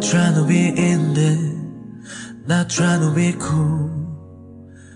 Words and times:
Not 0.00 0.08
trying 0.08 0.34
to 0.34 0.44
be 0.46 0.68
in 0.68 1.12
there, 1.12 1.52
not 2.46 2.70
trying 2.70 3.00
to 3.02 3.14
be 3.14 3.34
cool. 3.38 3.90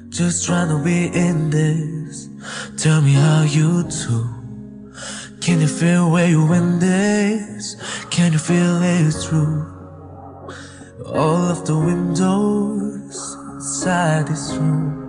Just 0.08 0.46
trying 0.46 0.68
to 0.70 0.82
be 0.82 1.08
in 1.08 1.50
this. 1.50 2.30
Tell 2.78 3.02
me 3.02 3.12
how 3.12 3.42
you 3.42 3.82
do. 3.82 4.26
Can 5.42 5.60
you 5.60 5.66
feel 5.66 6.10
where 6.10 6.26
you 6.26 6.50
in 6.54 6.78
this? 6.78 7.76
Can 8.08 8.32
you 8.32 8.38
feel 8.38 8.80
it's 8.82 9.28
true? 9.28 9.66
All 11.04 11.50
of 11.50 11.66
the 11.66 11.76
windows 11.76 13.36
inside 13.56 14.28
this 14.28 14.54
room. 14.54 15.02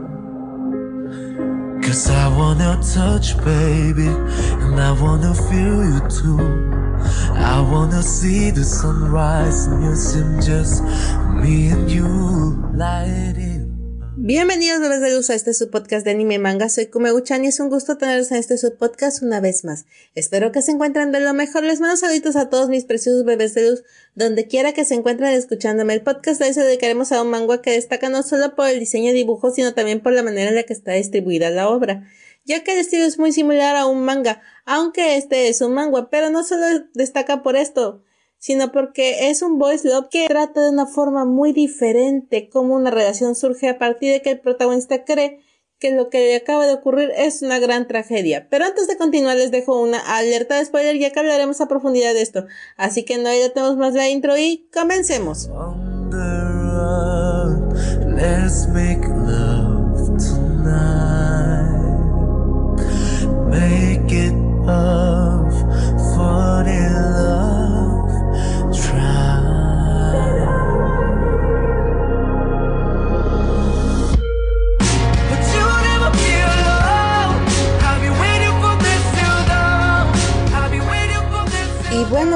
Cause 1.81 2.09
I 2.09 2.27
wanna 2.37 2.81
touch, 2.93 3.37
baby, 3.45 4.07
and 4.07 4.77
I 4.77 4.91
wanna 4.91 5.33
feel 5.33 5.85
you 5.85 6.01
too. 6.09 6.74
I 7.37 7.59
wanna 7.59 8.01
see 8.01 8.51
the 8.51 8.63
sunrise 8.63 9.67
seem 9.95 10.39
just 10.41 10.81
me 11.41 11.69
and 11.69 11.89
you 11.89 12.07
lighting. 12.73 13.65
Bienvenidos 14.17 14.81
a 14.81 14.99
de 14.99 15.13
luz 15.13 15.29
a 15.29 15.35
este 15.35 15.53
su 15.53 15.69
podcast 15.69 16.05
de 16.05 16.11
anime 16.11 16.39
manga. 16.39 16.69
Soy 16.69 16.87
Kume-Uchan 16.87 17.43
y 17.43 17.47
es 17.47 17.59
un 17.59 17.69
gusto 17.69 17.97
tenerlos 17.97 18.31
en 18.31 18.37
este 18.37 18.57
su 18.57 18.75
podcast 18.75 19.21
una 19.21 19.41
vez 19.41 19.65
más. 19.65 19.85
Espero 20.15 20.53
que 20.53 20.61
se 20.61 20.71
encuentren 20.71 21.11
de 21.11 21.19
lo 21.19 21.33
mejor. 21.33 21.63
Les 21.63 21.81
mando 21.81 21.97
saluditos 21.97 22.37
a 22.37 22.49
todos 22.49 22.69
mis 22.69 22.85
preciosos 22.85 23.25
bebés 23.25 23.53
de 23.53 23.69
luz, 23.69 23.83
donde 24.15 24.47
quiera 24.47 24.71
que 24.71 24.85
se 24.85 24.95
encuentren 24.95 25.31
escuchándome. 25.31 25.93
El 25.93 26.01
podcast 26.01 26.41
hoy 26.41 26.53
se 26.53 26.63
dedicaremos 26.63 27.11
a 27.11 27.21
un 27.21 27.29
manga 27.29 27.61
que 27.61 27.71
destaca 27.71 28.07
no 28.07 28.23
solo 28.23 28.55
por 28.55 28.69
el 28.69 28.79
diseño 28.79 29.11
y 29.11 29.13
dibujo, 29.13 29.51
sino 29.51 29.73
también 29.73 29.99
por 29.99 30.13
la 30.13 30.23
manera 30.23 30.49
en 30.49 30.55
la 30.55 30.63
que 30.63 30.73
está 30.73 30.93
distribuida 30.93 31.49
la 31.49 31.67
obra. 31.67 32.07
Ya 32.45 32.63
que 32.63 32.73
el 32.73 32.79
estilo 32.79 33.05
es 33.05 33.17
muy 33.17 33.31
similar 33.31 33.75
a 33.75 33.87
un 33.87 34.03
manga, 34.03 34.41
aunque 34.65 35.17
este 35.17 35.47
es 35.47 35.61
un 35.61 35.73
manga, 35.73 36.09
pero 36.11 36.29
no 36.29 36.43
solo 36.43 36.65
destaca 36.93 37.41
por 37.41 37.55
esto, 37.55 38.03
sino 38.37 38.71
porque 38.71 39.29
es 39.29 39.41
un 39.41 39.57
voice 39.57 39.87
love 39.87 40.09
que 40.11 40.27
trata 40.27 40.61
de 40.61 40.69
una 40.69 40.85
forma 40.85 41.25
muy 41.25 41.53
diferente 41.53 42.47
cómo 42.49 42.75
una 42.75 42.91
relación 42.91 43.33
surge 43.33 43.67
a 43.67 43.79
partir 43.79 44.11
de 44.11 44.21
que 44.21 44.31
el 44.31 44.39
protagonista 44.39 45.03
cree 45.03 45.39
que 45.79 45.91
lo 45.91 46.09
que 46.09 46.19
le 46.19 46.35
acaba 46.35 46.67
de 46.67 46.73
ocurrir 46.73 47.11
es 47.17 47.41
una 47.41 47.57
gran 47.57 47.87
tragedia. 47.87 48.47
Pero 48.49 48.65
antes 48.65 48.87
de 48.87 48.97
continuar 48.97 49.37
les 49.37 49.49
dejo 49.51 49.81
una 49.81 49.99
alerta 50.15 50.57
de 50.57 50.65
spoiler 50.65 50.97
ya 50.99 51.11
que 51.11 51.19
hablaremos 51.19 51.59
a 51.61 51.67
profundidad 51.67 52.13
de 52.13 52.21
esto. 52.21 52.45
Así 52.77 53.03
que 53.03 53.17
no 53.17 53.29
tenemos 53.53 53.77
más 53.77 53.93
la 53.95 54.07
intro 54.07 54.37
y 54.37 54.69
comencemos. 54.71 55.49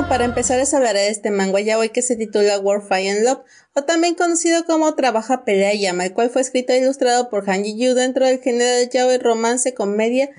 Para 0.10 0.26
empezar 0.26 0.58
les 0.58 0.74
hablaré 0.74 1.02
de 1.02 1.10
este 1.10 1.30
manga 1.30 1.62
yaoi 1.62 1.90
que 1.90 2.02
se 2.02 2.16
titula 2.16 2.60
War, 2.60 2.82
Fire 2.82 3.12
and 3.12 3.24
Love, 3.24 3.42
o 3.76 3.84
también 3.84 4.16
conocido 4.16 4.66
como 4.66 4.96
Trabaja, 4.96 5.46
Pelea 5.46 5.74
y 5.76 5.82
Llama, 5.82 6.06
el 6.06 6.14
cual 6.14 6.30
fue 6.30 6.42
escrito 6.42 6.74
e 6.74 6.80
ilustrado 6.80 7.30
por 7.30 7.48
Hanji 7.48 7.78
Yu 7.78 7.94
dentro 7.94 8.26
del 8.26 8.40
género 8.40 8.76
de 8.76 8.90
yaoi, 8.90 9.20
romance, 9.20 9.74
comedia 9.74 10.30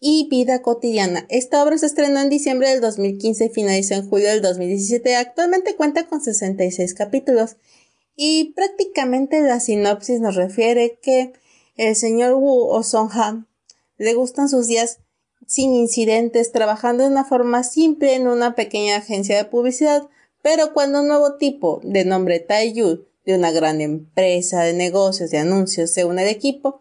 y 0.00 0.28
vida 0.28 0.62
cotidiana. 0.62 1.26
Esta 1.28 1.62
obra 1.62 1.76
se 1.76 1.86
estrenó 1.86 2.20
en 2.20 2.30
diciembre 2.30 2.70
del 2.70 2.80
2015 2.80 3.44
y 3.44 3.48
finalizó 3.50 3.94
en 3.94 4.08
julio 4.08 4.28
del 4.28 4.40
2017. 4.40 5.14
Actualmente 5.14 5.76
cuenta 5.76 6.06
con 6.06 6.22
66 6.22 6.94
capítulos. 6.94 7.56
Y 8.16 8.52
prácticamente 8.54 9.40
la 9.42 9.60
sinopsis 9.60 10.20
nos 10.20 10.34
refiere 10.36 10.98
que 11.00 11.34
el 11.76 11.94
señor 11.94 12.34
Wu 12.34 12.68
o 12.70 12.82
Song 12.82 13.10
Han 13.12 13.46
le 13.98 14.14
gustan 14.14 14.48
sus 14.48 14.66
días 14.66 15.00
sin 15.46 15.74
incidentes, 15.74 16.52
trabajando 16.52 17.04
de 17.04 17.10
una 17.10 17.24
forma 17.24 17.64
simple 17.64 18.14
en 18.14 18.28
una 18.28 18.54
pequeña 18.54 18.96
agencia 18.96 19.36
de 19.36 19.44
publicidad, 19.44 20.08
pero 20.42 20.72
cuando 20.72 21.00
un 21.00 21.08
nuevo 21.08 21.36
tipo 21.36 21.80
de 21.82 22.04
nombre 22.04 22.40
Tai 22.40 22.72
Yu 22.72 23.04
de 23.26 23.34
una 23.34 23.50
gran 23.50 23.80
empresa 23.80 24.62
de 24.62 24.72
negocios 24.72 25.30
de 25.30 25.38
anuncios 25.38 25.90
se 25.90 26.04
une 26.04 26.22
al 26.22 26.28
equipo, 26.28 26.80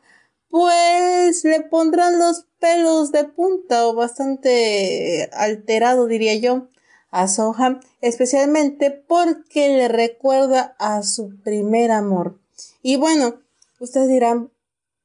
pues 0.50 1.44
le 1.44 1.62
pondrán 1.62 2.20
los 2.20 2.46
pelos 2.60 3.12
de 3.12 3.26
punta 3.26 3.88
o 3.88 3.94
bastante 3.94 5.30
alterado 5.34 6.06
diría 6.08 6.36
yo 6.36 6.68
a 7.12 7.28
Soham, 7.28 7.80
especialmente 8.02 8.92
porque 8.92 9.70
le 9.70 9.88
recuerda 9.88 10.76
a 10.78 11.02
su 11.04 11.40
primer 11.42 11.92
amor. 11.92 12.40
Y 12.82 12.98
bueno, 12.98 13.42
ustedes 13.80 14.10
dirán, 14.10 14.52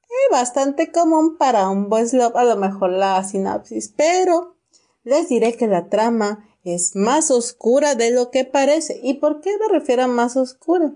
eh, 0.02 0.30
bastante 0.30 0.92
común 0.92 1.36
para 1.38 1.68
un 1.68 1.88
voice 1.88 2.16
love, 2.16 2.36
a 2.36 2.44
lo 2.44 2.56
mejor 2.56 2.90
la 2.90 3.22
sinapsis, 3.24 3.92
pero 3.96 4.56
les 5.02 5.28
diré 5.28 5.56
que 5.56 5.66
la 5.66 5.88
trama 5.88 6.48
es 6.62 6.94
más 6.94 7.30
oscura 7.30 7.94
de 7.94 8.10
lo 8.10 8.30
que 8.30 8.44
parece. 8.44 9.00
¿Y 9.02 9.14
por 9.14 9.40
qué 9.40 9.50
me 9.58 9.68
refiero 9.68 10.04
a 10.04 10.08
más 10.08 10.36
oscura? 10.36 10.94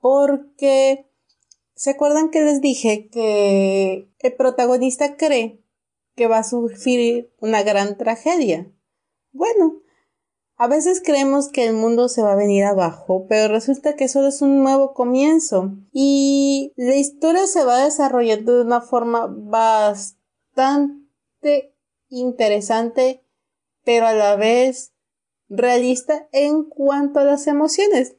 Porque 0.00 1.06
¿se 1.74 1.90
acuerdan 1.90 2.30
que 2.30 2.42
les 2.42 2.60
dije 2.60 3.08
que 3.08 4.08
el 4.20 4.32
protagonista 4.34 5.16
cree 5.16 5.63
que 6.14 6.26
va 6.26 6.38
a 6.38 6.44
sufrir 6.44 7.32
una 7.40 7.62
gran 7.62 7.96
tragedia? 7.96 8.70
Bueno, 9.32 9.82
a 10.56 10.68
veces 10.68 11.02
creemos 11.04 11.48
que 11.48 11.66
el 11.66 11.74
mundo 11.74 12.08
se 12.08 12.22
va 12.22 12.32
a 12.32 12.36
venir 12.36 12.64
abajo, 12.64 13.26
pero 13.28 13.52
resulta 13.52 13.96
que 13.96 14.06
solo 14.06 14.28
es 14.28 14.40
un 14.40 14.62
nuevo 14.62 14.94
comienzo. 14.94 15.72
Y 15.92 16.72
la 16.76 16.94
historia 16.94 17.46
se 17.48 17.64
va 17.64 17.82
desarrollando 17.84 18.56
de 18.56 18.62
una 18.62 18.80
forma 18.80 19.26
bastante 19.26 20.14
interesante, 22.08 23.24
pero 23.84 24.06
a 24.06 24.12
la 24.12 24.36
vez 24.36 24.92
realista 25.48 26.28
en 26.30 26.62
cuanto 26.64 27.18
a 27.18 27.24
las 27.24 27.48
emociones. 27.48 28.16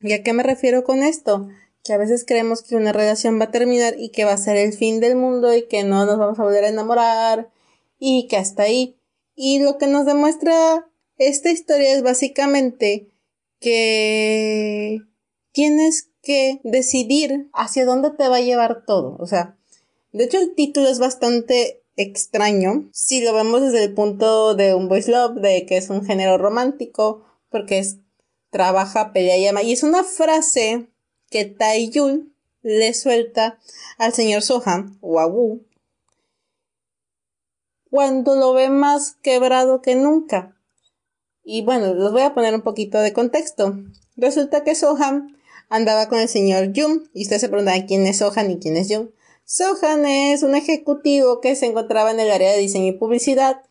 ¿Y 0.00 0.12
a 0.12 0.22
qué 0.22 0.34
me 0.34 0.42
refiero 0.42 0.84
con 0.84 1.02
esto? 1.02 1.48
Que 1.86 1.92
a 1.92 1.98
veces 1.98 2.24
creemos 2.26 2.62
que 2.62 2.76
una 2.76 2.92
relación 2.92 3.38
va 3.40 3.44
a 3.44 3.50
terminar 3.50 3.94
y 3.98 4.08
que 4.08 4.24
va 4.24 4.32
a 4.32 4.38
ser 4.38 4.56
el 4.56 4.72
fin 4.72 4.98
del 5.00 5.16
mundo 5.16 5.54
y 5.54 5.68
que 5.68 5.84
no 5.84 6.04
nos 6.04 6.18
vamos 6.18 6.38
a 6.38 6.42
volver 6.42 6.64
a 6.64 6.68
enamorar 6.68 7.50
y 7.98 8.26
que 8.28 8.36
hasta 8.36 8.64
ahí. 8.64 8.96
Y 9.34 9.60
lo 9.60 9.78
que 9.78 9.86
nos 9.86 10.06
demuestra 10.06 10.88
esta 11.18 11.50
historia 11.50 11.94
es 11.94 12.02
básicamente 12.02 13.08
que 13.60 15.00
tienes 15.52 16.10
que 16.22 16.60
decidir 16.64 17.48
hacia 17.52 17.84
dónde 17.84 18.10
te 18.10 18.28
va 18.28 18.36
a 18.36 18.40
llevar 18.40 18.84
todo. 18.84 19.16
O 19.20 19.26
sea, 19.26 19.56
de 20.12 20.24
hecho 20.24 20.38
el 20.38 20.54
título 20.54 20.88
es 20.88 20.98
bastante 20.98 21.82
extraño 21.96 22.88
si 22.92 23.22
lo 23.22 23.32
vemos 23.32 23.62
desde 23.62 23.84
el 23.84 23.94
punto 23.94 24.54
de 24.54 24.74
un 24.74 24.88
voice 24.88 25.10
love, 25.10 25.40
de 25.40 25.66
que 25.66 25.76
es 25.76 25.88
un 25.88 26.04
género 26.04 26.36
romántico, 26.36 27.24
porque 27.48 27.78
es 27.78 27.98
trabaja, 28.50 29.12
pelea 29.12 29.38
y 29.38 29.44
llama. 29.44 29.62
Y 29.62 29.72
es 29.72 29.82
una 29.82 30.04
frase 30.04 30.88
que 31.30 31.44
Tai 31.44 31.90
Yul 31.90 32.32
le 32.62 32.94
suelta 32.94 33.58
al 33.98 34.12
señor 34.12 34.42
Soham 34.42 34.98
o 35.00 35.20
a 35.20 35.26
cuando 37.90 38.34
lo 38.36 38.52
ve 38.52 38.68
más 38.68 39.16
quebrado 39.22 39.80
que 39.80 39.94
nunca. 39.94 40.56
Y 41.44 41.62
bueno, 41.62 41.94
les 41.94 42.12
voy 42.12 42.22
a 42.22 42.34
poner 42.34 42.54
un 42.54 42.62
poquito 42.62 42.98
de 42.98 43.12
contexto. 43.12 43.74
Resulta 44.16 44.64
que 44.64 44.74
Sohan 44.74 45.36
andaba 45.68 46.08
con 46.08 46.18
el 46.18 46.28
señor 46.28 46.72
Jung, 46.74 47.08
y 47.14 47.22
ustedes 47.22 47.42
se 47.42 47.48
preguntan 47.48 47.86
quién 47.86 48.06
es 48.06 48.18
Sohan 48.18 48.50
y 48.50 48.58
quién 48.58 48.76
es 48.76 48.88
Jung. 48.88 49.10
Sohan 49.44 50.04
es 50.04 50.42
un 50.42 50.56
ejecutivo 50.56 51.40
que 51.40 51.54
se 51.54 51.66
encontraba 51.66 52.10
en 52.10 52.20
el 52.20 52.30
área 52.30 52.52
de 52.52 52.58
diseño 52.58 52.88
y 52.88 52.98
publicidad, 52.98 53.62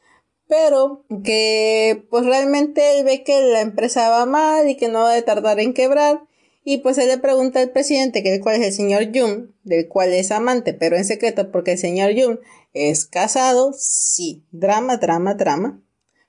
pero 0.47 1.03
que 1.23 2.07
pues 2.09 2.25
realmente 2.25 2.97
él 2.97 3.05
ve 3.05 3.23
que 3.23 3.41
la 3.41 3.61
empresa 3.61 4.09
va 4.09 4.25
mal 4.25 4.69
y 4.69 4.77
que 4.77 4.87
no 4.87 5.01
va 5.01 5.13
a 5.13 5.21
tardar 5.21 5.59
en 5.59 5.73
quebrar. 5.73 6.21
Y 6.65 6.79
pues 6.79 6.97
él 6.97 7.07
le 7.07 7.17
pregunta 7.17 7.61
al 7.61 7.69
presidente, 7.69 8.23
que 8.23 8.35
el 8.35 8.41
cual 8.41 8.55
es 8.55 8.67
el 8.67 8.73
señor 8.73 9.05
Jung, 9.13 9.51
del 9.63 9.87
cual 9.87 10.11
es 10.11 10.31
amante, 10.31 10.73
pero 10.73 10.97
en 10.97 11.05
secreto 11.05 11.49
porque 11.51 11.73
el 11.73 11.77
señor 11.77 12.11
Jung 12.13 12.39
es 12.73 13.05
casado, 13.05 13.71
sí, 13.77 14.43
drama, 14.51 14.97
drama, 14.97 15.35
drama 15.35 15.81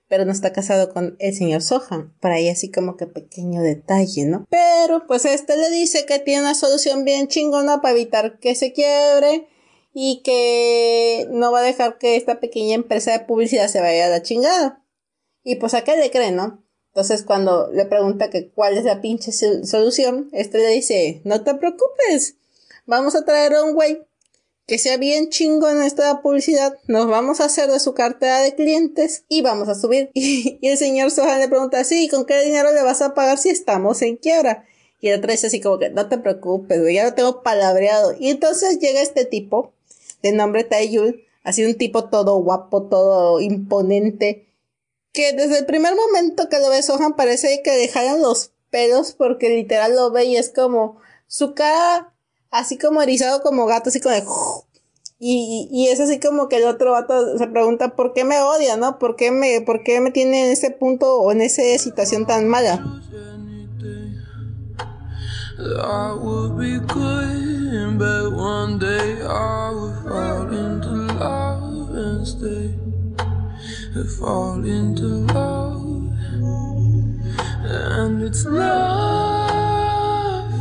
pero 0.08 0.24
no 0.24 0.32
está 0.32 0.52
casado 0.52 0.92
con 0.92 1.16
el 1.18 1.34
señor 1.34 1.62
Sohan. 1.62 2.14
Para 2.20 2.36
ahí 2.36 2.48
así 2.48 2.70
como 2.70 2.96
que 2.96 3.06
pequeño 3.06 3.62
detalle, 3.62 4.24
¿no? 4.24 4.46
Pero 4.50 5.06
pues 5.06 5.24
este 5.24 5.56
le 5.56 5.70
dice 5.70 6.06
que 6.06 6.18
tiene 6.18 6.42
una 6.42 6.54
solución 6.54 7.04
bien 7.04 7.28
chingona 7.28 7.80
para 7.80 7.94
evitar 7.94 8.38
que 8.38 8.54
se 8.54 8.72
quiebre 8.72 9.48
y 9.92 10.22
que 10.22 11.26
no 11.30 11.50
va 11.50 11.60
a 11.60 11.64
dejar 11.64 11.98
que 11.98 12.16
esta 12.16 12.38
pequeña 12.38 12.74
empresa 12.74 13.12
de 13.12 13.20
publicidad 13.20 13.68
se 13.68 13.80
vaya 13.80 14.06
a 14.06 14.10
la 14.10 14.22
chingada. 14.22 14.84
Y 15.42 15.56
pues 15.56 15.74
a 15.74 15.84
qué 15.84 15.96
le 15.96 16.10
cree, 16.10 16.32
¿no? 16.32 16.64
Entonces 16.96 17.24
cuando 17.24 17.70
le 17.74 17.84
pregunta 17.84 18.30
que 18.30 18.48
cuál 18.48 18.78
es 18.78 18.84
la 18.84 19.02
pinche 19.02 19.30
solución, 19.30 20.30
este 20.32 20.56
le 20.56 20.70
dice, 20.70 21.20
no 21.24 21.44
te 21.44 21.54
preocupes, 21.54 22.36
vamos 22.86 23.14
a 23.14 23.26
traer 23.26 23.52
a 23.52 23.64
un 23.64 23.74
güey 23.74 24.00
que 24.66 24.78
sea 24.78 24.96
bien 24.96 25.28
chingón 25.28 25.82
esta 25.82 26.22
publicidad, 26.22 26.78
nos 26.86 27.06
vamos 27.06 27.40
a 27.40 27.44
hacer 27.44 27.70
de 27.70 27.80
su 27.80 27.92
cartera 27.92 28.40
de 28.40 28.54
clientes 28.54 29.24
y 29.28 29.42
vamos 29.42 29.68
a 29.68 29.74
subir. 29.74 30.10
Y, 30.14 30.58
el 30.62 30.78
señor 30.78 31.10
Sohan 31.10 31.38
le 31.38 31.48
pregunta, 31.48 31.84
sí, 31.84 32.08
¿con 32.08 32.24
qué 32.24 32.40
dinero 32.42 32.72
le 32.72 32.82
vas 32.82 33.02
a 33.02 33.12
pagar 33.12 33.36
si 33.36 33.50
estamos 33.50 34.00
en 34.00 34.16
quiebra? 34.16 34.64
Y 35.02 35.08
el 35.08 35.18
otro 35.18 35.32
dice 35.32 35.48
así 35.48 35.60
como 35.60 35.78
que, 35.78 35.90
no 35.90 36.08
te 36.08 36.16
preocupes, 36.16 36.80
ya 36.90 37.04
lo 37.04 37.12
tengo 37.12 37.42
palabreado. 37.42 38.14
Y 38.18 38.30
entonces 38.30 38.78
llega 38.78 39.02
este 39.02 39.26
tipo, 39.26 39.74
de 40.22 40.32
nombre 40.32 40.64
Taeyul, 40.64 41.22
así 41.44 41.62
un 41.62 41.74
tipo 41.74 42.08
todo 42.08 42.38
guapo, 42.38 42.84
todo 42.84 43.38
imponente, 43.42 44.46
que 45.16 45.32
desde 45.32 45.58
el 45.58 45.66
primer 45.66 45.94
momento 45.96 46.50
que 46.50 46.60
lo 46.60 46.68
ve 46.68 46.82
Sohan 46.82 47.16
parece 47.16 47.62
que 47.64 47.70
dejaran 47.70 48.20
los 48.20 48.52
pelos 48.70 49.12
porque 49.12 49.48
literal 49.48 49.96
lo 49.96 50.10
ve 50.10 50.26
y 50.26 50.36
es 50.36 50.50
como 50.50 51.00
su 51.26 51.54
cara 51.54 52.12
así 52.50 52.76
como 52.76 53.00
erizado 53.00 53.42
como 53.42 53.64
gato, 53.66 53.88
así 53.88 54.00
como 54.00 54.14
de... 54.14 54.22
Y, 55.18 55.68
y, 55.72 55.88
es 55.88 55.98
así 55.98 56.20
como 56.20 56.46
que 56.50 56.58
el 56.58 56.64
otro 56.64 56.92
vato 56.92 57.38
se 57.38 57.46
pregunta 57.46 57.96
por 57.96 58.12
qué 58.12 58.24
me 58.24 58.38
odia, 58.42 58.76
¿no? 58.76 58.98
¿Por 58.98 59.16
qué 59.16 59.30
me, 59.30 59.62
por 59.62 59.82
qué 59.82 60.02
me 60.02 60.10
tiene 60.10 60.44
en 60.44 60.52
ese 60.52 60.70
punto 60.70 61.16
o 61.16 61.32
en 61.32 61.40
esa 61.40 61.62
situación 61.78 62.26
tan 62.26 62.46
mala? 62.46 62.84
And 77.68 78.22
it's 78.22 78.44
love 78.44 78.68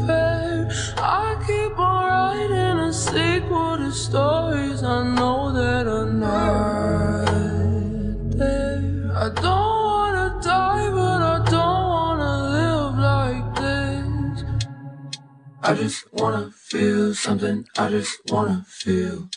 fame 0.08 0.70
I 0.98 1.36
keep 1.46 1.78
on 1.78 2.06
writing 2.08 2.80
a 2.80 2.94
sequel 2.94 3.76
to 3.76 3.92
stories 3.92 4.84
I 4.84 5.04
know 5.16 5.52
that 5.52 5.86
are 5.86 6.06
not 6.06 7.26
there. 8.38 9.12
I 9.14 9.30
don't 9.30 9.44
wanna 9.44 10.40
die, 10.42 10.90
but 10.92 11.22
I 11.22 11.44
don't 11.52 11.90
wanna 11.92 12.50
live 12.56 12.98
like 12.98 13.56
this. 13.60 14.44
I 15.62 15.74
just 15.74 16.06
wanna 16.14 16.52
feel 16.52 17.14
something, 17.14 17.68
I 17.78 17.90
just 17.90 18.22
wanna 18.32 18.64
feel. 18.66 19.28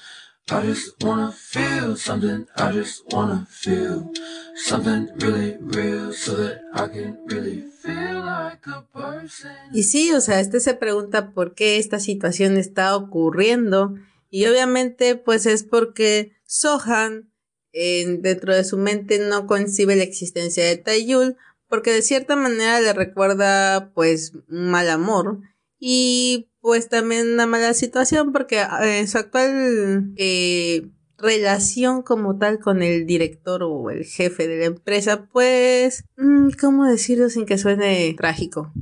I 0.50 0.66
just 0.66 1.02
wanna 1.04 1.30
feel 1.30 1.96
something, 1.96 2.46
I 2.56 2.72
just 2.72 3.04
wanna 3.12 3.46
feel 3.50 4.10
something 4.56 5.08
really 5.16 5.56
real 5.60 6.12
so 6.12 6.36
that 6.36 6.60
I 6.74 6.88
can 6.88 7.18
really 7.26 7.64
feel 7.82 8.24
like 8.24 8.66
a 8.66 8.82
person. 8.92 9.50
Y 9.74 9.82
sí, 9.82 10.12
o 10.12 10.20
sea, 10.20 10.40
este 10.40 10.60
se 10.60 10.74
pregunta 10.74 11.32
por 11.32 11.54
qué 11.54 11.76
esta 11.76 12.00
situación 12.00 12.56
está 12.56 12.96
ocurriendo. 12.96 13.94
Y 14.30 14.46
obviamente 14.46 15.16
pues 15.16 15.44
es 15.46 15.64
porque 15.64 16.32
Sohan 16.46 17.30
dentro 17.72 18.54
de 18.54 18.64
su 18.64 18.78
mente 18.78 19.18
no 19.18 19.46
concibe 19.46 19.96
la 19.96 20.02
existencia 20.02 20.64
de 20.64 20.76
Taiyul 20.76 21.36
porque 21.68 21.92
de 21.92 22.02
cierta 22.02 22.34
manera 22.34 22.80
le 22.80 22.92
recuerda 22.94 23.92
pues 23.94 24.32
un 24.48 24.70
mal 24.70 24.88
amor. 24.88 25.40
Y 25.78 26.47
pues 26.60 26.88
también 26.88 27.32
una 27.32 27.46
mala 27.46 27.75
situación 27.75 28.32
porque 28.32 28.60
en 28.60 28.82
eh, 28.82 29.06
su 29.06 29.19
actual 29.19 30.12
eh, 30.16 30.88
relación 31.19 32.02
como 32.02 32.38
tal 32.38 32.60
con 32.60 32.82
el 32.82 33.06
director 33.06 33.62
o 33.62 33.90
el 33.90 34.05
jefe 34.05 34.46
de 34.46 34.58
la 34.58 34.64
empresa, 34.66 35.26
pues, 35.32 36.05
mm, 36.16 36.50
¿cómo 36.60 36.84
decirlo 36.87 37.28
sin 37.28 37.44
que 37.44 37.58
suene 37.58 38.14
trágico? 38.16 38.72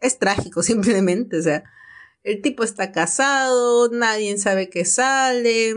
Es 0.00 0.18
trágico 0.18 0.62
simplemente, 0.62 1.38
o 1.38 1.42
sea, 1.42 1.64
el 2.22 2.42
tipo 2.42 2.64
está 2.64 2.90
casado, 2.90 3.88
nadie 3.90 4.36
sabe 4.36 4.68
que 4.68 4.84
sale, 4.84 5.74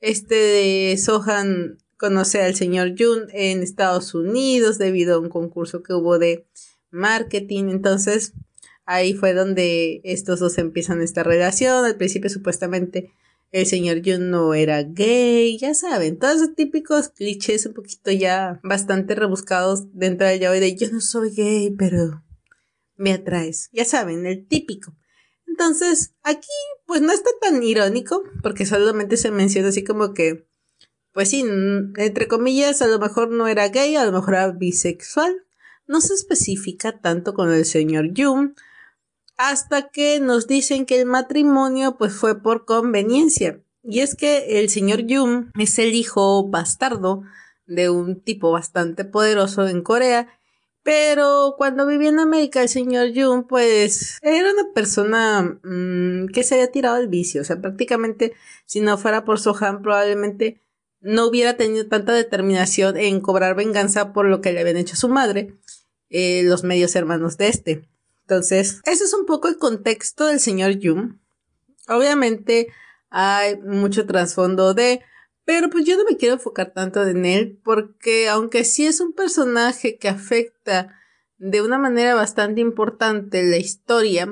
este 0.00 0.34
de 0.34 0.96
Sohan 0.98 1.78
conoce 1.96 2.42
al 2.42 2.54
señor 2.54 2.94
Jun 2.98 3.28
en 3.32 3.62
Estados 3.62 4.14
Unidos 4.14 4.78
debido 4.78 5.16
a 5.16 5.20
un 5.20 5.28
concurso 5.28 5.82
que 5.82 5.94
hubo 5.94 6.18
de 6.18 6.46
marketing, 6.90 7.68
entonces 7.70 8.32
Ahí 8.86 9.14
fue 9.14 9.34
donde 9.34 10.00
estos 10.04 10.40
dos 10.40 10.56
empiezan 10.58 11.02
esta 11.02 11.22
relación. 11.22 11.84
Al 11.84 11.96
principio 11.96 12.30
supuestamente 12.30 13.12
el 13.52 13.66
señor 13.66 14.02
Jun 14.04 14.30
no 14.30 14.54
era 14.54 14.82
gay, 14.82 15.56
ya 15.58 15.74
saben, 15.74 16.18
todos 16.18 16.36
esos 16.36 16.54
típicos 16.54 17.08
clichés 17.10 17.64
un 17.66 17.74
poquito 17.74 18.10
ya 18.10 18.60
bastante 18.62 19.14
rebuscados 19.14 19.92
dentro 19.92 20.26
del 20.26 20.40
yaoi 20.40 20.60
de 20.60 20.76
yo 20.76 20.90
no 20.90 21.00
soy 21.00 21.30
gay, 21.30 21.70
pero 21.70 22.22
me 22.96 23.12
atraes. 23.12 23.70
Ya 23.72 23.84
saben, 23.84 24.26
el 24.26 24.46
típico. 24.46 24.94
Entonces, 25.46 26.12
aquí 26.22 26.48
pues 26.86 27.00
no 27.00 27.12
está 27.12 27.30
tan 27.40 27.62
irónico, 27.62 28.22
porque 28.42 28.66
solamente 28.66 29.16
se 29.16 29.30
menciona 29.30 29.68
así 29.68 29.84
como 29.84 30.12
que, 30.12 30.46
pues 31.12 31.30
sí, 31.30 31.44
entre 31.96 32.28
comillas, 32.28 32.82
a 32.82 32.86
lo 32.88 32.98
mejor 32.98 33.30
no 33.30 33.48
era 33.48 33.68
gay, 33.68 33.96
a 33.96 34.04
lo 34.04 34.12
mejor 34.12 34.34
era 34.34 34.50
bisexual. 34.50 35.34
No 35.86 36.00
se 36.00 36.14
especifica 36.14 37.00
tanto 37.00 37.32
con 37.32 37.52
el 37.52 37.64
señor 37.64 38.10
Jun 38.14 38.54
hasta 39.36 39.90
que 39.90 40.20
nos 40.20 40.46
dicen 40.46 40.86
que 40.86 41.00
el 41.00 41.06
matrimonio 41.06 41.96
pues 41.96 42.14
fue 42.14 42.42
por 42.42 42.64
conveniencia. 42.64 43.60
Y 43.82 44.00
es 44.00 44.14
que 44.14 44.60
el 44.60 44.68
señor 44.68 45.06
Yum 45.06 45.52
es 45.58 45.78
el 45.78 45.94
hijo 45.94 46.48
bastardo 46.48 47.22
de 47.66 47.90
un 47.90 48.20
tipo 48.20 48.50
bastante 48.50 49.04
poderoso 49.04 49.66
en 49.68 49.82
Corea, 49.82 50.28
pero 50.82 51.54
cuando 51.58 51.86
vivía 51.86 52.10
en 52.10 52.20
América 52.20 52.62
el 52.62 52.68
señor 52.68 53.08
Yum 53.08 53.44
pues 53.46 54.18
era 54.22 54.50
una 54.52 54.72
persona 54.72 55.58
mm, 55.62 56.28
que 56.28 56.42
se 56.42 56.54
había 56.54 56.70
tirado 56.70 56.96
al 56.96 57.08
vicio, 57.08 57.42
o 57.42 57.44
sea, 57.44 57.60
prácticamente 57.60 58.32
si 58.66 58.80
no 58.80 58.96
fuera 58.98 59.24
por 59.24 59.38
Sohan 59.40 59.82
probablemente 59.82 60.60
no 61.00 61.26
hubiera 61.26 61.56
tenido 61.56 61.86
tanta 61.86 62.12
determinación 62.12 62.96
en 62.96 63.20
cobrar 63.20 63.54
venganza 63.54 64.12
por 64.12 64.26
lo 64.26 64.40
que 64.40 64.52
le 64.52 64.60
habían 64.60 64.76
hecho 64.76 64.94
a 64.94 64.96
su 64.96 65.08
madre, 65.08 65.54
eh, 66.08 66.42
los 66.44 66.64
medios 66.64 66.96
hermanos 66.96 67.36
de 67.36 67.48
este. 67.48 67.88
Entonces, 68.28 68.80
ese 68.84 69.04
es 69.04 69.14
un 69.14 69.24
poco 69.24 69.46
el 69.46 69.56
contexto 69.56 70.26
del 70.26 70.40
señor 70.40 70.72
Yum. 70.72 71.20
Obviamente 71.86 72.66
hay 73.08 73.56
mucho 73.58 74.04
trasfondo 74.04 74.74
de, 74.74 75.00
pero 75.44 75.70
pues 75.70 75.84
yo 75.84 75.96
no 75.96 76.02
me 76.02 76.16
quiero 76.16 76.34
enfocar 76.34 76.72
tanto 76.72 77.06
en 77.06 77.24
él 77.24 77.60
porque 77.62 78.28
aunque 78.28 78.64
sí 78.64 78.84
es 78.84 79.00
un 79.00 79.12
personaje 79.12 79.96
que 79.96 80.08
afecta 80.08 80.92
de 81.38 81.62
una 81.62 81.78
manera 81.78 82.16
bastante 82.16 82.60
importante 82.60 83.44
la 83.44 83.58
historia, 83.58 84.28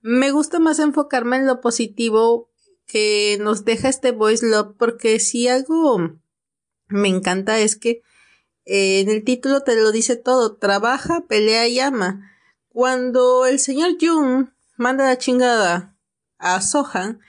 me 0.00 0.30
gusta 0.30 0.58
más 0.58 0.78
enfocarme 0.78 1.36
en 1.36 1.46
lo 1.46 1.60
positivo 1.60 2.50
que 2.86 3.36
nos 3.42 3.66
deja 3.66 3.90
este 3.90 4.12
voice 4.12 4.46
love 4.46 4.74
porque 4.78 5.20
si 5.20 5.48
algo 5.48 6.18
me 6.88 7.08
encanta 7.08 7.58
es 7.58 7.76
que 7.76 8.00
eh, 8.64 9.00
en 9.00 9.10
el 9.10 9.22
título 9.22 9.60
te 9.60 9.76
lo 9.76 9.92
dice 9.92 10.16
todo, 10.16 10.56
trabaja, 10.56 11.26
pelea 11.26 11.68
y 11.68 11.78
ama. 11.80 12.30
Cuando 12.74 13.46
el 13.46 13.60
señor 13.60 13.98
Jung 14.00 14.48
manda 14.76 15.04
la 15.04 15.16
chingada 15.16 15.96
a 16.38 16.60
Sohan, 16.60 17.20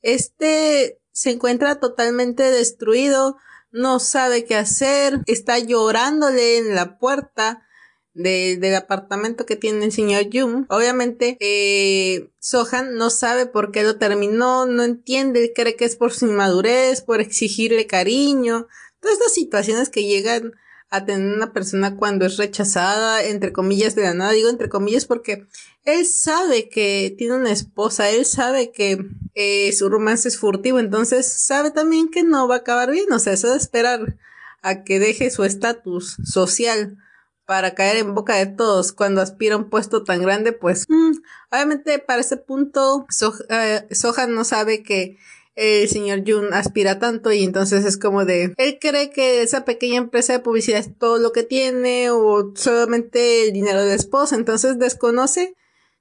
este 0.00 1.00
se 1.10 1.30
encuentra 1.32 1.80
totalmente 1.80 2.44
destruido, 2.44 3.36
no 3.72 3.98
sabe 3.98 4.44
qué 4.44 4.54
hacer, 4.54 5.18
está 5.26 5.58
llorándole 5.58 6.58
en 6.58 6.76
la 6.76 7.00
puerta 7.00 7.66
del 8.14 8.74
apartamento 8.76 9.44
que 9.44 9.56
tiene 9.56 9.86
el 9.86 9.90
señor 9.90 10.26
Jung. 10.32 10.66
Obviamente, 10.68 11.36
eh, 11.40 12.30
Sohan 12.38 12.94
no 12.94 13.10
sabe 13.10 13.46
por 13.46 13.72
qué 13.72 13.82
lo 13.82 13.98
terminó, 13.98 14.66
no 14.66 14.84
entiende, 14.84 15.52
cree 15.52 15.74
que 15.74 15.84
es 15.84 15.96
por 15.96 16.12
su 16.12 16.26
inmadurez, 16.26 17.00
por 17.00 17.20
exigirle 17.20 17.88
cariño. 17.88 18.68
Todas 19.00 19.18
estas 19.18 19.34
situaciones 19.34 19.88
que 19.88 20.04
llegan 20.04 20.52
a 20.92 21.06
tener 21.06 21.34
una 21.34 21.54
persona 21.54 21.96
cuando 21.96 22.26
es 22.26 22.36
rechazada, 22.36 23.24
entre 23.24 23.50
comillas, 23.50 23.94
de 23.94 24.02
la 24.02 24.12
nada. 24.12 24.32
Digo 24.32 24.50
entre 24.50 24.68
comillas 24.68 25.06
porque 25.06 25.46
él 25.84 26.04
sabe 26.04 26.68
que 26.68 27.14
tiene 27.16 27.34
una 27.34 27.50
esposa, 27.50 28.10
él 28.10 28.26
sabe 28.26 28.72
que 28.72 29.02
eh, 29.34 29.72
su 29.72 29.88
romance 29.88 30.28
es 30.28 30.38
furtivo, 30.38 30.78
entonces 30.78 31.26
sabe 31.26 31.70
también 31.70 32.10
que 32.10 32.22
no 32.22 32.46
va 32.46 32.56
a 32.56 32.58
acabar 32.58 32.90
bien. 32.90 33.10
O 33.10 33.18
sea, 33.18 33.32
eso 33.32 33.50
de 33.50 33.56
esperar 33.56 34.18
a 34.60 34.84
que 34.84 34.98
deje 34.98 35.30
su 35.30 35.44
estatus 35.44 36.18
social 36.24 36.98
para 37.46 37.74
caer 37.74 37.96
en 37.96 38.14
boca 38.14 38.36
de 38.36 38.46
todos 38.46 38.92
cuando 38.92 39.22
aspira 39.22 39.54
a 39.54 39.58
un 39.58 39.70
puesto 39.70 40.04
tan 40.04 40.20
grande, 40.20 40.52
pues 40.52 40.84
mm, 40.90 41.12
obviamente 41.50 41.98
para 42.00 42.20
ese 42.20 42.36
punto 42.36 43.06
eh, 43.48 43.88
Soja 43.92 44.26
no 44.26 44.44
sabe 44.44 44.82
que 44.82 45.16
el 45.54 45.88
señor 45.88 46.22
Jun 46.26 46.52
aspira 46.52 46.98
tanto 46.98 47.32
y 47.32 47.44
entonces 47.44 47.84
es 47.84 47.98
como 47.98 48.24
de, 48.24 48.54
él 48.56 48.78
cree 48.80 49.10
que 49.10 49.42
esa 49.42 49.64
pequeña 49.64 49.98
empresa 49.98 50.32
de 50.32 50.38
publicidad 50.38 50.80
es 50.80 50.96
todo 50.96 51.18
lo 51.18 51.32
que 51.32 51.42
tiene 51.42 52.10
o 52.10 52.52
solamente 52.54 53.44
el 53.44 53.52
dinero 53.52 53.80
de 53.80 53.88
la 53.88 53.94
esposa, 53.94 54.36
entonces 54.36 54.78
desconoce 54.78 55.54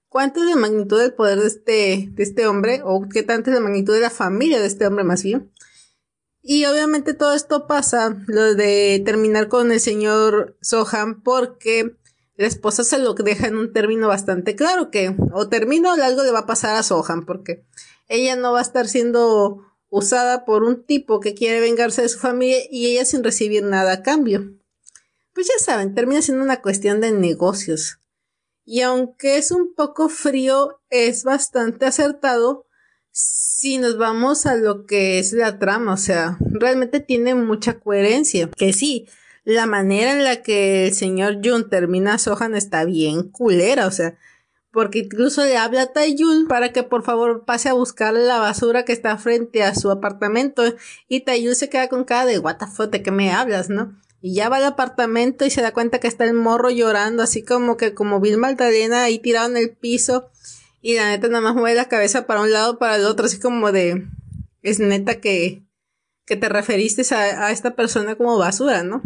cuánto 0.08 0.41
es 0.41 0.50
la 0.50 0.55
magnitud 0.55 1.00
del 1.00 1.13
poder 1.13 1.39
de 1.39 1.48
este, 1.48 2.10
de 2.12 2.24
este 2.24 2.48
hombre 2.48 2.81
o 2.84 3.08
qué 3.10 3.24
tanto 3.24 3.50
es 3.50 3.55
la 3.55 3.62
magnitud 3.62 3.93
de 3.93 4.01
la 4.01 4.10
familia 4.10 4.60
de 4.60 4.67
este 4.67 4.86
hombre 4.88 5.03
más 5.03 5.24
bien. 5.24 5.51
Y 6.43 6.65
obviamente 6.65 7.13
todo 7.13 7.34
esto 7.34 7.67
pasa, 7.67 8.17
lo 8.27 8.55
de 8.55 9.01
terminar 9.05 9.48
con 9.48 9.72
el 9.72 9.79
señor 9.79 10.58
Sohan, 10.62 11.22
porque 11.22 11.96
la 12.36 12.48
esposa 12.48 12.84
se 12.84 12.98
lo 12.98 13.13
deja 13.13 13.48
en 13.48 13.58
un 13.58 13.72
término 13.72 14.08
bastante 14.08 14.55
claro, 14.55 14.89
que 14.89 15.15
o 15.34 15.48
termina 15.50 15.93
o 15.93 16.01
algo 16.01 16.24
le 16.24 16.31
va 16.31 16.39
a 16.39 16.46
pasar 16.48 16.75
a 16.75 16.84
Sohan, 16.84 17.25
porque 17.25 17.63
ella 18.11 18.35
no 18.35 18.51
va 18.51 18.59
a 18.59 18.63
estar 18.63 18.87
siendo 18.87 19.65
usada 19.89 20.45
por 20.45 20.63
un 20.63 20.83
tipo 20.85 21.19
que 21.21 21.33
quiere 21.33 21.61
vengarse 21.61 22.01
de 22.01 22.09
su 22.09 22.19
familia 22.19 22.57
y 22.69 22.87
ella 22.87 23.05
sin 23.05 23.23
recibir 23.23 23.63
nada 23.63 23.93
a 23.93 24.03
cambio. 24.03 24.53
Pues 25.33 25.47
ya 25.47 25.63
saben, 25.63 25.95
termina 25.95 26.21
siendo 26.21 26.43
una 26.43 26.61
cuestión 26.61 26.99
de 26.99 27.11
negocios. 27.13 27.99
Y 28.65 28.81
aunque 28.81 29.37
es 29.37 29.51
un 29.51 29.73
poco 29.73 30.09
frío, 30.09 30.81
es 30.89 31.23
bastante 31.23 31.85
acertado 31.85 32.67
si 33.11 33.77
nos 33.77 33.97
vamos 33.97 34.45
a 34.45 34.55
lo 34.55 34.85
que 34.85 35.17
es 35.19 35.31
la 35.31 35.57
trama. 35.57 35.93
O 35.93 35.97
sea, 35.97 36.37
realmente 36.39 36.99
tiene 36.99 37.33
mucha 37.33 37.79
coherencia. 37.79 38.49
Que 38.57 38.73
sí, 38.73 39.07
la 39.45 39.67
manera 39.67 40.11
en 40.11 40.25
la 40.25 40.41
que 40.41 40.87
el 40.87 40.93
señor 40.93 41.39
Jun 41.43 41.69
termina 41.69 42.15
a 42.15 42.17
Sohan 42.17 42.55
está 42.55 42.83
bien 42.83 43.29
culera. 43.29 43.87
O 43.87 43.91
sea, 43.91 44.17
porque 44.71 44.99
incluso 44.99 45.43
le 45.43 45.57
habla 45.57 45.83
a 45.83 45.93
Taeyul 45.93 46.47
para 46.47 46.71
que 46.71 46.83
por 46.83 47.03
favor 47.03 47.43
pase 47.45 47.69
a 47.69 47.73
buscar 47.73 48.13
la 48.13 48.39
basura 48.39 48.85
que 48.85 48.93
está 48.93 49.17
frente 49.17 49.63
a 49.63 49.75
su 49.75 49.91
apartamento 49.91 50.63
y 51.07 51.21
Taeyul 51.21 51.55
se 51.55 51.69
queda 51.69 51.89
con 51.89 52.05
cara 52.05 52.25
de 52.25 52.39
what 52.39 52.57
de 52.57 53.03
qué 53.03 53.11
me 53.11 53.31
hablas, 53.31 53.69
¿no? 53.69 53.97
Y 54.21 54.35
ya 54.35 54.49
va 54.49 54.57
al 54.57 54.65
apartamento 54.65 55.45
y 55.45 55.49
se 55.49 55.61
da 55.61 55.73
cuenta 55.73 55.99
que 55.99 56.07
está 56.07 56.25
el 56.25 56.33
morro 56.33 56.69
llorando, 56.69 57.23
así 57.23 57.43
como 57.43 57.75
que 57.75 57.93
como 57.93 58.19
Bill 58.19 58.37
Magdalena 58.37 59.03
ahí 59.03 59.19
tirado 59.19 59.49
en 59.49 59.57
el 59.57 59.71
piso 59.71 60.29
y 60.81 60.95
la 60.95 61.09
neta 61.09 61.27
nada 61.27 61.41
más 61.41 61.55
mueve 61.55 61.75
la 61.75 61.89
cabeza 61.89 62.25
para 62.25 62.41
un 62.41 62.51
lado 62.51 62.77
para 62.79 62.95
el 62.95 63.05
otro, 63.05 63.25
así 63.25 63.39
como 63.39 63.71
de 63.71 64.07
es 64.61 64.79
neta 64.79 65.19
que 65.19 65.63
que 66.25 66.37
te 66.37 66.47
referiste 66.47 67.03
a, 67.13 67.47
a 67.47 67.51
esta 67.51 67.75
persona 67.75 68.15
como 68.15 68.37
basura, 68.37 68.83
¿no? 68.83 69.01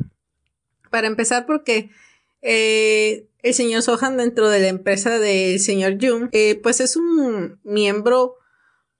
Para 0.91 1.07
empezar 1.07 1.47
porque 1.47 1.89
eh, 2.45 3.27
el 3.41 3.53
señor 3.53 3.81
Sohan 3.81 4.17
dentro 4.17 4.49
de 4.49 4.59
la 4.59 4.67
empresa 4.67 5.17
del 5.17 5.59
señor 5.59 5.97
Jung, 5.99 6.29
eh, 6.31 6.59
pues 6.61 6.79
es 6.79 6.95
un 6.95 7.59
miembro 7.63 8.35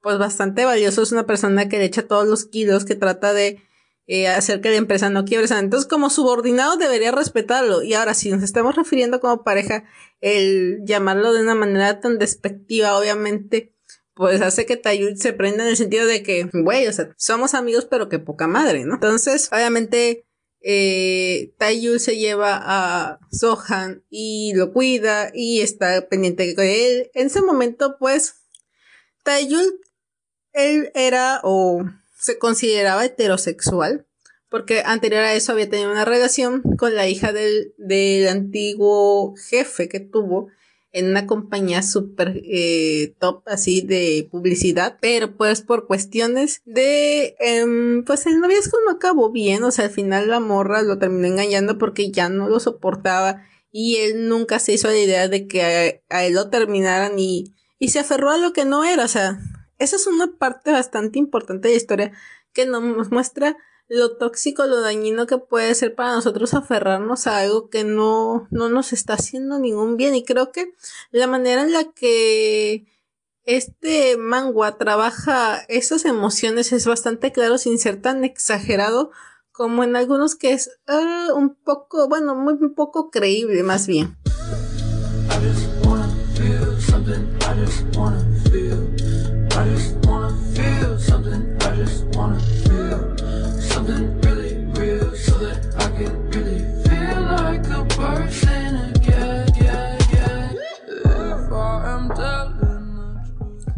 pues 0.01 0.17
bastante 0.17 0.65
valioso, 0.65 1.03
es 1.03 1.11
una 1.11 1.25
persona 1.25 1.69
que 1.69 1.77
le 1.77 1.85
echa 1.85 2.07
todos 2.07 2.27
los 2.27 2.45
kilos, 2.45 2.85
que 2.85 2.95
trata 2.95 3.33
de 3.33 3.61
eh, 4.07 4.27
hacer 4.27 4.61
que 4.61 4.69
la 4.69 4.77
empresa 4.77 5.09
no 5.09 5.25
quiebre. 5.25 5.47
Entonces, 5.57 5.87
como 5.87 6.09
subordinado 6.09 6.77
debería 6.77 7.11
respetarlo. 7.11 7.81
Y 7.81 7.93
ahora, 7.93 8.13
si 8.13 8.29
nos 8.29 8.43
estamos 8.43 8.75
refiriendo 8.75 9.19
como 9.19 9.43
pareja, 9.43 9.83
el 10.21 10.81
llamarlo 10.85 11.33
de 11.33 11.41
una 11.41 11.55
manera 11.55 11.99
tan 11.99 12.17
despectiva, 12.19 12.97
obviamente, 12.97 13.75
pues 14.13 14.41
hace 14.41 14.65
que 14.65 14.77
Tayud 14.77 15.15
se 15.15 15.33
prenda 15.33 15.63
en 15.63 15.69
el 15.69 15.77
sentido 15.77 16.05
de 16.07 16.23
que, 16.23 16.49
güey, 16.53 16.87
o 16.87 16.93
sea, 16.93 17.13
somos 17.17 17.53
amigos, 17.53 17.85
pero 17.85 18.09
que 18.09 18.19
poca 18.19 18.47
madre, 18.47 18.85
¿no? 18.85 18.95
Entonces, 18.95 19.49
obviamente, 19.51 20.24
eh, 20.67 21.53
Taeyul 21.59 21.99
se 21.99 22.17
lleva 22.17 22.59
a 22.59 23.19
Sohan 23.31 24.03
y 24.09 24.53
lo 24.55 24.73
cuida 24.73 25.29
y 25.31 25.61
está 25.61 26.09
pendiente 26.09 26.55
de 26.55 26.87
él. 26.87 27.11
En 27.13 27.27
ese 27.27 27.43
momento, 27.43 27.97
pues, 27.99 28.37
Taeyul, 29.23 29.79
él 30.53 30.91
era 30.95 31.39
o 31.43 31.85
se 32.17 32.39
consideraba 32.39 33.05
heterosexual, 33.05 34.07
porque 34.49 34.81
anterior 34.83 35.23
a 35.23 35.35
eso 35.35 35.51
había 35.51 35.69
tenido 35.69 35.91
una 35.91 36.03
relación 36.03 36.63
con 36.79 36.95
la 36.95 37.07
hija 37.07 37.31
del, 37.31 37.75
del 37.77 38.27
antiguo 38.27 39.35
jefe 39.35 39.87
que 39.87 39.99
tuvo 39.99 40.47
en 40.95 41.09
una 41.09 41.27
compañía 41.27 41.81
súper 41.83 42.41
eh, 42.45 43.15
top 43.19 43.43
así 43.47 43.81
de 43.81 44.29
publicidad, 44.31 44.97
pero 45.01 45.35
pues 45.35 45.61
por 45.61 45.87
cuestiones 45.87 46.61
de, 46.63 47.35
eh, 47.41 48.01
pues 48.05 48.25
el 48.27 48.39
noviazgo 48.39 48.77
no 48.85 48.91
acabó 48.91 49.29
bien, 49.29 49.61
o 49.65 49.71
sea, 49.71 49.85
al 49.85 49.91
final 49.91 50.29
la 50.29 50.39
morra 50.39 50.83
lo 50.83 50.97
terminó 50.97 51.27
engañando 51.27 51.77
porque 51.77 52.11
ya 52.11 52.29
no 52.29 52.47
lo 52.47 52.61
soportaba 52.61 53.43
y 53.73 53.97
él 53.97 54.29
nunca 54.29 54.57
se 54.59 54.71
hizo 54.71 54.87
la 54.87 54.97
idea 54.97 55.27
de 55.27 55.47
que 55.47 56.01
a, 56.09 56.23
él 56.23 56.33
lo 56.33 56.49
terminaran 56.49 57.19
y, 57.19 57.53
y 57.77 57.89
se 57.89 57.99
aferró 57.99 58.29
a 58.29 58.37
lo 58.37 58.53
que 58.53 58.63
no 58.63 58.85
era, 58.85 59.03
o 59.03 59.09
sea, 59.09 59.37
esa 59.79 59.97
es 59.97 60.07
una 60.07 60.37
parte 60.37 60.71
bastante 60.71 61.19
importante 61.19 61.67
de 61.67 61.73
la 61.73 61.77
historia 61.77 62.11
que 62.53 62.65
nos 62.65 63.11
muestra 63.11 63.57
lo 63.87 64.17
tóxico, 64.17 64.65
lo 64.65 64.81
dañino 64.81 65.27
que 65.27 65.37
puede 65.37 65.75
ser 65.75 65.95
para 65.95 66.13
nosotros 66.13 66.53
aferrarnos 66.53 67.27
a 67.27 67.39
algo 67.39 67.69
que 67.69 67.83
no, 67.83 68.47
no 68.49 68.69
nos 68.69 68.93
está 68.93 69.13
haciendo 69.13 69.59
ningún 69.59 69.97
bien. 69.97 70.15
Y 70.15 70.23
creo 70.23 70.51
que 70.51 70.73
la 71.11 71.27
manera 71.27 71.61
en 71.61 71.71
la 71.71 71.91
que 71.91 72.85
este 73.43 74.17
manga 74.17 74.77
trabaja 74.77 75.63
esas 75.67 76.05
emociones 76.05 76.71
es 76.71 76.87
bastante 76.87 77.31
claro 77.31 77.57
sin 77.57 77.77
ser 77.77 78.01
tan 78.01 78.23
exagerado 78.23 79.11
como 79.51 79.83
en 79.83 79.95
algunos 79.95 80.35
que 80.35 80.51
es 80.51 80.69
uh, 80.89 81.33
un 81.33 81.55
poco, 81.55 82.09
bueno, 82.09 82.35
muy 82.35 82.57
poco 82.69 83.09
creíble 83.09 83.63
más 83.63 83.87
bien. 83.87 84.17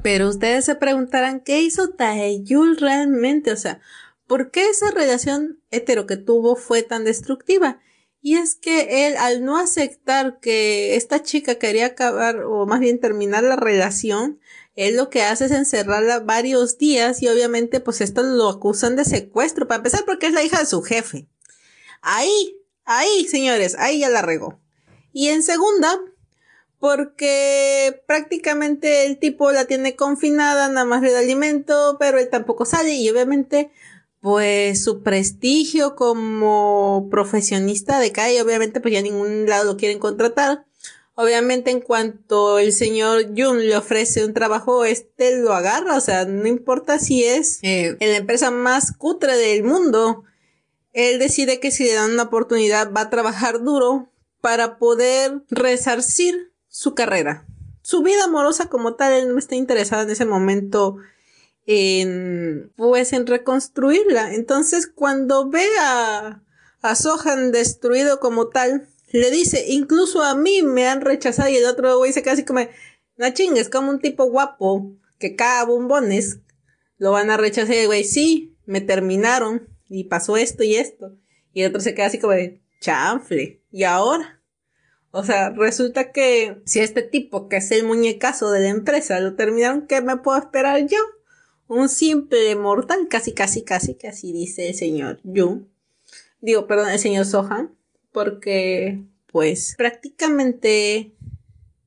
Pero 0.08 0.30
ustedes 0.30 0.64
se 0.64 0.76
preguntarán, 0.76 1.42
¿qué 1.42 1.60
hizo 1.60 1.90
Taeyul 1.90 2.78
realmente? 2.78 3.52
O 3.52 3.58
sea, 3.58 3.82
¿por 4.26 4.52
qué 4.52 4.70
esa 4.70 4.90
relación 4.90 5.62
hetero 5.70 6.08
que 6.08 6.16
tuvo 6.16 6.56
fue 6.56 6.82
tan 6.82 7.04
destructiva? 7.04 7.82
Y 8.22 8.38
es 8.38 8.56
que 8.56 9.06
él, 9.06 9.18
al 9.18 9.44
no 9.44 9.58
aceptar 9.58 10.40
que 10.40 10.96
esta 10.96 11.24
chica 11.24 11.56
quería 11.56 11.88
acabar, 11.88 12.46
o 12.46 12.66
más 12.66 12.80
bien 12.80 13.02
terminar 13.02 13.44
la 13.44 13.58
relación, 13.58 14.40
él 14.76 14.96
lo 14.96 15.10
que 15.10 15.24
hace 15.24 15.44
es 15.48 15.52
encerrarla 15.52 16.22
varios 16.22 16.78
días 16.78 17.22
y 17.22 17.28
obviamente 17.28 17.82
pues 17.82 18.00
esto 18.00 18.24
lo 18.24 18.48
acusan 18.48 18.96
de 18.96 19.04
secuestro, 19.04 19.68
para 19.68 19.80
empezar 19.80 20.06
porque 20.06 20.28
es 20.28 20.34
la 20.34 20.42
hija 20.42 20.62
de 20.62 20.68
su 20.68 20.84
jefe. 20.84 21.28
Ahí, 22.02 22.62
ahí, 22.86 23.28
señores, 23.28 23.76
ahí 23.78 24.00
ya 24.00 24.10
la 24.10 24.22
regó. 24.22 24.62
Y 25.12 25.28
en 25.28 25.44
segunda, 25.44 26.00
porque 26.80 28.02
prácticamente 28.06 29.06
el 29.06 29.18
tipo 29.18 29.52
la 29.52 29.66
tiene 29.66 29.96
confinada, 29.96 30.70
nada 30.70 30.86
más 30.86 31.02
le 31.02 31.12
da 31.12 31.20
alimento, 31.20 31.98
pero 32.00 32.20
él 32.20 32.30
tampoco 32.30 32.66
sale 32.66 32.94
y 32.94 33.10
obviamente 33.10 33.72
pues 34.22 34.84
su 34.84 35.04
prestigio 35.04 35.96
como 35.96 37.08
profesionista 37.10 38.00
decae, 38.00 38.42
obviamente 38.42 38.82
pues 38.82 38.94
ya 38.94 39.02
ningún 39.02 39.48
lado 39.48 39.74
lo 39.74 39.78
quieren 39.78 40.00
contratar. 40.00 40.66
Obviamente 41.20 41.72
en 41.72 41.82
cuanto 41.82 42.60
el 42.60 42.72
señor 42.72 43.34
Jun 43.36 43.68
le 43.68 43.76
ofrece 43.76 44.24
un 44.24 44.36
trabajo, 44.36 44.86
este 44.86 45.38
lo 45.38 45.54
agarra, 45.54 45.98
o 45.98 46.02
sea, 46.02 46.26
no 46.26 46.48
importa 46.48 47.00
si 47.00 47.24
es 47.24 47.60
eh, 47.64 47.98
en 48.00 48.12
la 48.12 48.18
empresa 48.18 48.52
más 48.52 48.92
cutre 48.92 49.36
del 49.36 49.64
mundo, 49.64 50.26
él 50.94 51.18
decide 51.18 51.60
que 51.60 51.72
si 51.72 51.86
le 51.86 51.94
dan 51.94 52.12
una 52.12 52.24
oportunidad 52.24 52.92
va 52.92 53.02
a 53.02 53.10
trabajar 53.10 53.64
duro 53.64 54.10
para 54.42 54.78
poder 54.78 55.42
resarcir 55.50 56.52
su 56.78 56.94
carrera. 56.94 57.44
Su 57.82 58.04
vida 58.04 58.26
amorosa 58.26 58.68
como 58.70 58.94
tal, 58.94 59.12
él 59.12 59.30
no 59.30 59.40
está 59.40 59.56
interesado 59.56 60.04
en 60.04 60.12
ese 60.12 60.26
momento 60.26 60.98
en, 61.66 62.72
pues, 62.76 63.14
en 63.14 63.26
reconstruirla. 63.26 64.36
Entonces, 64.36 64.86
cuando 64.86 65.50
ve 65.50 65.66
a, 65.82 66.44
a 66.84 66.96
Sohan 66.96 67.52
destruido 67.52 68.20
como 68.20 68.50
tal, 68.50 68.88
le 69.12 69.32
dice, 69.32 69.66
incluso 69.70 70.22
a 70.22 70.36
mí 70.36 70.62
me 70.62 70.88
han 70.88 71.02
rechazado 71.02 71.50
y 71.50 71.56
el 71.56 71.66
otro 71.66 71.98
güey 71.98 72.14
se 72.14 72.22
queda 72.22 72.34
así 72.34 72.46
como, 72.46 72.60
no 73.16 73.30
chingues, 73.34 73.70
como 73.70 73.90
un 73.90 74.00
tipo 74.00 74.26
guapo 74.26 74.94
que 75.18 75.36
caga 75.36 75.66
bombones, 75.66 76.42
lo 77.00 77.12
van 77.12 77.32
a 77.32 77.38
rechazar 77.38 77.76
y 77.76 77.88
güey, 77.88 78.04
sí, 78.04 78.56
me 78.68 78.82
terminaron 78.82 79.68
y 79.90 80.04
pasó 80.04 80.38
esto 80.38 80.64
y 80.64 80.76
esto. 80.76 81.18
Y 81.54 81.64
el 81.64 81.70
otro 81.70 81.82
se 81.82 81.96
queda 81.96 82.06
así 82.06 82.20
como 82.20 82.36
chanfle, 82.80 83.64
¿y 83.72 83.84
ahora? 83.84 84.37
O 85.18 85.24
sea, 85.24 85.50
resulta 85.50 86.12
que 86.12 86.62
si 86.66 86.80
este 86.80 87.02
tipo, 87.02 87.50
que 87.50 87.58
es 87.58 87.72
el 87.72 87.88
muñecazo 87.88 88.52
de 88.52 88.60
la 88.60 88.70
empresa, 88.70 89.20
lo 89.20 89.34
terminaron, 89.34 89.88
¿qué 89.88 90.00
me 90.00 90.18
puedo 90.18 90.38
esperar 90.38 90.86
yo? 90.86 91.00
Un 91.68 91.90
simple 91.90 92.56
mortal, 92.56 93.08
casi, 93.10 93.32
casi, 93.32 93.64
casi, 93.64 93.96
que 93.96 94.10
así 94.10 94.32
dice 94.32 94.68
el 94.68 94.76
señor 94.76 95.20
Yu. 95.24 95.66
Digo, 96.40 96.68
perdón, 96.68 96.90
el 96.90 97.00
señor 97.00 97.26
Sohan. 97.26 97.76
Porque, 98.12 99.02
pues, 99.32 99.74
prácticamente 99.76 101.16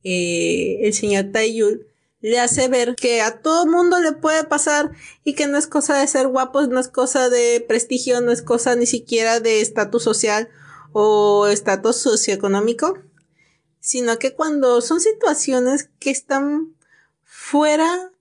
eh, 0.03 0.79
el 0.81 0.93
señor 0.93 1.27
Taiyul 1.31 1.87
le 2.23 2.41
hace 2.41 2.67
ver 2.67 2.97
que 2.97 3.21
a 3.21 3.43
todo 3.43 3.65
mundo 3.65 4.01
le 4.01 4.11
puede 4.11 4.43
pasar 4.43 4.91
y 5.23 5.35
que 5.35 5.47
no 5.47 5.57
es 5.57 5.69
cosa 5.69 5.97
de 5.97 6.09
ser 6.09 6.27
guapos, 6.27 6.69
no 6.69 6.81
es 6.81 6.89
cosa 6.89 7.31
de 7.31 7.65
prestigio, 7.67 8.21
no 8.23 8.33
es 8.33 8.43
cosa 8.43 8.75
ni 8.75 8.87
siquiera 8.87 9.39
de 9.39 9.61
estatus 9.61 10.03
social 10.03 10.49
o 10.91 11.47
estatus 11.47 11.95
socioeconómico 11.95 12.99
sino 13.81 14.19
que 14.19 14.35
cuando 14.35 14.81
son 14.83 15.01
situaciones 15.01 15.91
que 15.99 16.11
están 16.11 16.77
fuera 17.25 18.13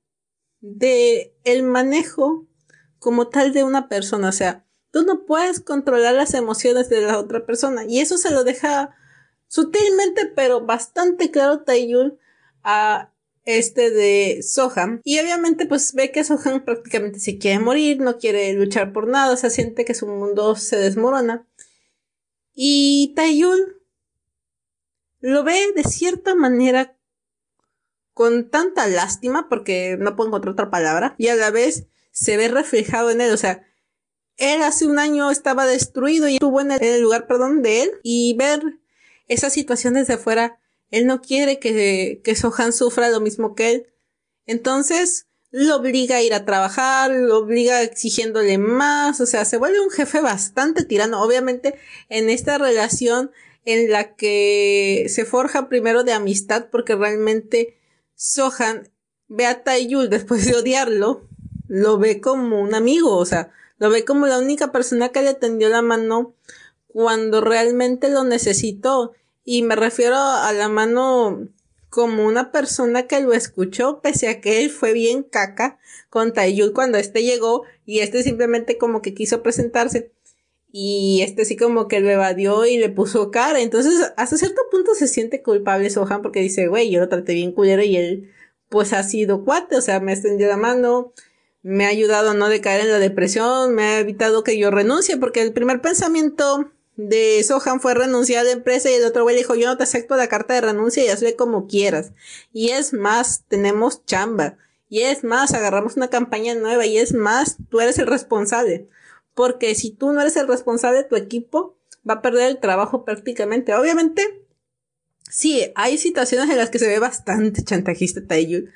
de 0.62 1.34
el 1.44 1.63
manejo 1.63 2.48
como 2.98 3.28
tal 3.30 3.54
de 3.54 3.63
una 3.63 3.88
persona, 3.88 4.30
o 4.30 4.34
sea, 4.34 4.66
tú 4.92 5.04
no 5.04 5.25
puedes 5.25 5.60
controlar 5.60 6.16
las 6.16 6.34
emociones 6.34 6.89
de 6.89 7.01
la 7.01 7.20
otra 7.20 7.46
persona 7.46 7.86
y 7.86 8.00
eso 8.00 8.18
se 8.18 8.32
lo 8.32 8.44
deja 8.44 8.96
sutilmente 9.48 10.28
pero 10.36 10.66
bastante 10.66 11.32
claro 11.32 11.63
Taiyul 11.63 12.18
a 12.63 13.12
este 13.46 13.89
de 13.89 14.42
Sohan 14.44 15.01
y 15.04 15.20
obviamente 15.20 15.66
pues 15.66 15.94
ve 15.94 16.12
que 16.12 16.24
Sohan 16.24 16.63
prácticamente 16.66 17.20
se 17.20 17.38
quiere 17.38 17.60
morir, 17.60 18.00
no 18.00 18.18
quiere 18.18 18.54
luchar 18.54 18.94
por 18.94 19.08
nada, 19.08 19.34
o 19.34 19.38
sea, 19.38 19.50
siente 19.50 19.86
que 19.86 19.94
su 19.94 20.08
mundo 20.08 20.56
se 20.56 20.78
desmorona. 20.78 21.48
Y 22.54 23.13
Taeyul 23.16 23.78
lo 25.19 25.43
ve 25.43 25.73
de 25.75 25.83
cierta 25.83 26.35
manera 26.35 26.95
con 28.13 28.49
tanta 28.49 28.88
lástima, 28.88 29.47
porque 29.47 29.95
no 29.97 30.15
puedo 30.15 30.27
encontrar 30.27 30.53
otra 30.53 30.69
palabra, 30.69 31.15
y 31.17 31.29
a 31.29 31.35
la 31.35 31.51
vez 31.51 31.85
se 32.11 32.35
ve 32.35 32.49
reflejado 32.49 33.11
en 33.11 33.21
él, 33.21 33.31
o 33.31 33.38
sea, 33.38 33.65
él 34.35 34.61
hace 34.61 34.88
un 34.88 34.99
año 34.99 35.31
estaba 35.31 35.65
destruido 35.65 36.27
y 36.27 36.35
estuvo 36.35 36.61
en 36.61 36.71
el, 36.71 37.01
lugar, 37.01 37.27
perdón, 37.27 37.61
de 37.61 37.83
él, 37.83 37.91
y 38.03 38.35
ver 38.38 38.61
esa 39.27 39.49
situación 39.49 39.93
desde 39.93 40.13
afuera, 40.13 40.59
él 40.91 41.05
no 41.05 41.21
quiere 41.21 41.59
que, 41.59 42.21
que 42.23 42.35
Sohan 42.35 42.73
sufra 42.73 43.09
lo 43.09 43.19
mismo 43.19 43.53
que 43.53 43.71
él. 43.71 43.88
Entonces, 44.45 45.27
lo 45.51 45.75
obliga 45.75 46.17
a 46.17 46.21
ir 46.21 46.33
a 46.33 46.45
trabajar, 46.45 47.11
lo 47.11 47.38
obliga 47.38 47.81
exigiéndole 47.83 48.57
más, 48.57 49.19
o 49.21 49.25
sea, 49.25 49.45
se 49.45 49.57
vuelve 49.57 49.79
un 49.81 49.91
jefe 49.91 50.21
bastante 50.21 50.83
tirano. 50.85 51.21
Obviamente, 51.21 51.75
en 52.09 52.29
esta 52.29 52.57
relación 52.57 53.31
en 53.73 53.91
la 53.91 54.15
que 54.15 55.05
se 55.09 55.25
forja 55.25 55.69
primero 55.69 56.03
de 56.03 56.13
amistad 56.13 56.67
porque 56.71 56.95
realmente 56.95 57.77
Sohan 58.15 58.89
ve 59.27 59.45
a 59.45 59.63
Taiyul 59.63 60.09
después 60.09 60.45
de 60.45 60.55
odiarlo, 60.55 61.27
lo 61.67 61.99
ve 61.99 62.19
como 62.19 62.61
un 62.61 62.73
amigo, 62.73 63.15
o 63.15 63.25
sea, 63.25 63.51
lo 63.77 63.89
ve 63.89 64.05
como 64.05 64.25
la 64.27 64.39
única 64.39 64.71
persona 64.71 65.09
que 65.09 65.21
le 65.21 65.35
tendió 65.35 65.69
la 65.69 65.81
mano 65.81 66.33
cuando 66.88 67.41
realmente 67.41 68.09
lo 68.09 68.23
necesitó. 68.23 69.13
Y 69.45 69.61
me 69.61 69.75
refiero 69.75 70.17
a 70.17 70.51
la 70.51 70.67
mano 70.67 71.47
como 71.89 72.25
una 72.25 72.51
persona 72.51 73.07
que 73.07 73.19
lo 73.19 73.33
escuchó, 73.33 74.01
pese 74.01 74.27
a 74.27 74.41
que 74.41 74.63
él 74.63 74.69
fue 74.69 74.93
bien 74.93 75.23
caca 75.23 75.79
con 76.09 76.33
Taiyul 76.33 76.73
cuando 76.73 76.97
este 76.97 77.23
llegó 77.23 77.63
y 77.85 77.99
este 77.99 78.23
simplemente 78.23 78.77
como 78.77 79.01
que 79.01 79.13
quiso 79.13 79.41
presentarse 79.41 80.11
y 80.71 81.21
este 81.23 81.45
sí 81.45 81.57
como 81.57 81.88
que 81.88 81.99
lo 81.99 82.09
evadió 82.09 82.65
y 82.65 82.77
le 82.77 82.89
puso 82.89 83.31
cara. 83.31 83.59
Entonces, 83.59 84.13
hasta 84.17 84.38
cierto 84.38 84.61
punto 84.69 84.93
se 84.93 85.07
siente 85.07 85.41
culpable 85.41 85.89
Sohan 85.89 86.21
porque 86.21 86.41
dice, 86.41 86.67
güey, 86.67 86.91
yo 86.91 86.99
lo 86.99 87.09
traté 87.09 87.33
bien 87.33 87.51
culero 87.51 87.81
y 87.83 87.97
él 87.97 88.31
pues 88.69 88.93
ha 88.93 89.01
sido 89.03 89.43
cuate, 89.43 89.77
o 89.77 89.81
sea, 89.81 89.99
me 89.99 90.11
ha 90.11 90.15
extendido 90.15 90.49
la 90.49 90.57
mano, 90.57 91.11
me 91.63 91.85
ha 91.85 91.89
ayudado 91.89 92.31
a 92.31 92.33
no 92.35 92.49
decaer 92.49 92.81
en 92.81 92.91
la 92.91 92.99
depresión, 92.99 93.73
me 93.73 93.83
ha 93.83 93.99
evitado 93.99 94.43
que 94.43 94.59
yo 94.59 94.69
renuncie, 94.69 95.17
porque 95.17 95.41
el 95.41 95.53
primer 95.53 95.81
pensamiento 95.81 96.71
de 96.95 97.43
Sohan 97.43 97.81
fue 97.81 97.95
renunciar 97.95 98.41
a 98.41 98.43
la 98.43 98.51
empresa 98.51 98.91
y 98.91 98.93
el 98.93 99.05
otro 99.05 99.23
güey 99.23 99.35
dijo, 99.35 99.55
yo 99.55 99.67
no 99.67 99.77
te 99.77 99.83
acepto 99.83 100.15
la 100.17 100.27
carta 100.27 100.53
de 100.53 100.61
renuncia 100.61 101.03
y 101.03 101.07
hazle 101.07 101.35
como 101.35 101.65
quieras. 101.65 102.11
Y 102.53 102.69
es 102.69 102.93
más, 102.93 103.43
tenemos 103.47 104.05
chamba. 104.05 104.57
Y 104.88 105.01
es 105.01 105.23
más, 105.23 105.53
agarramos 105.53 105.97
una 105.97 106.09
campaña 106.09 106.53
nueva 106.53 106.85
y 106.85 106.97
es 106.97 107.13
más, 107.13 107.57
tú 107.69 107.79
eres 107.79 107.97
el 107.97 108.07
responsable 108.07 108.88
porque 109.39 109.74
si 109.74 109.91
tú 109.91 110.12
no 110.12 110.19
eres 110.19 110.36
el 110.36 110.50
responsable, 110.50 111.05
tu 111.05 111.15
equipo 111.15 111.77
va 112.08 112.15
a 112.15 112.22
perder 112.22 112.50
el 112.50 112.60
trabajo 112.60 113.05
prácticamente. 113.05 113.74
Obviamente, 113.74 114.43
sí, 115.29 115.72
hay 115.75 115.98
situaciones 115.98 116.50
en 116.50 116.58
las 116.58 116.69
que 116.69 116.77
se 116.77 116.89
ve 116.89 117.00
bastante 117.00 117.63
chantajista 117.63 118.27
Taeyul, 118.27 118.69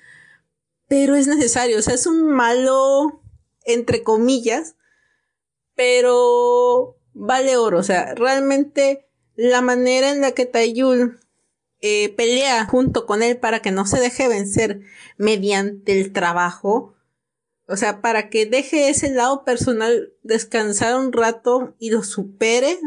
pero 0.88 1.16
es 1.16 1.28
necesario, 1.28 1.78
o 1.78 1.82
sea, 1.82 1.96
es 1.96 2.08
un 2.08 2.30
malo, 2.30 3.22
entre 3.66 4.04
comillas, 4.04 4.78
pero 5.76 6.96
vale 7.14 7.58
oro, 7.58 7.80
o 7.80 7.84
sea, 7.84 8.16
realmente 8.16 9.06
la 9.36 9.62
manera 9.62 10.12
en 10.12 10.22
la 10.22 10.32
que 10.32 10.46
Taeyul 10.46 11.20
eh, 11.82 12.14
pelea 12.16 12.66
junto 12.68 13.06
con 13.06 13.22
él 13.22 13.36
para 13.36 13.62
que 13.62 13.72
no 13.72 13.86
se 13.86 14.00
deje 14.00 14.30
vencer 14.30 14.80
mediante 15.18 16.00
el 16.00 16.14
trabajo, 16.14 16.96
o 17.68 17.78
sea, 17.78 18.02
para 18.02 18.30
que 18.30 18.46
deje 18.46 18.90
ese 18.90 19.10
lado 19.10 19.46
personal 19.46 20.14
descansar 20.22 20.98
un 21.00 21.14
rato 21.14 21.76
y 21.80 21.92
lo 21.92 22.04
supere. 22.04 22.78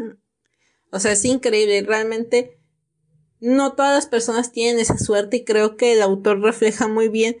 O 0.91 0.99
sea, 0.99 1.13
es 1.13 1.25
increíble. 1.25 1.81
Realmente 1.81 2.59
no 3.39 3.73
todas 3.73 3.93
las 3.93 4.07
personas 4.07 4.51
tienen 4.51 4.79
esa 4.79 4.97
suerte 4.97 5.37
y 5.37 5.45
creo 5.45 5.77
que 5.77 5.93
el 5.93 6.01
autor 6.01 6.41
refleja 6.41 6.87
muy 6.87 7.09
bien 7.09 7.37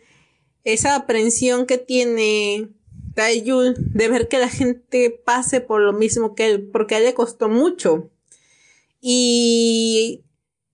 esa 0.63 0.95
aprensión 0.95 1.65
que 1.65 1.77
tiene 1.77 2.69
Taeyul 3.15 3.75
de 3.77 4.09
ver 4.09 4.27
que 4.27 4.37
la 4.37 4.49
gente 4.49 5.09
pase 5.09 5.61
por 5.61 5.81
lo 5.81 5.93
mismo 5.93 6.35
que 6.35 6.47
él, 6.47 6.69
porque 6.69 6.95
a 6.95 6.97
él 6.97 7.05
le 7.05 7.13
costó 7.13 7.49
mucho. 7.49 8.11
Y, 8.99 10.25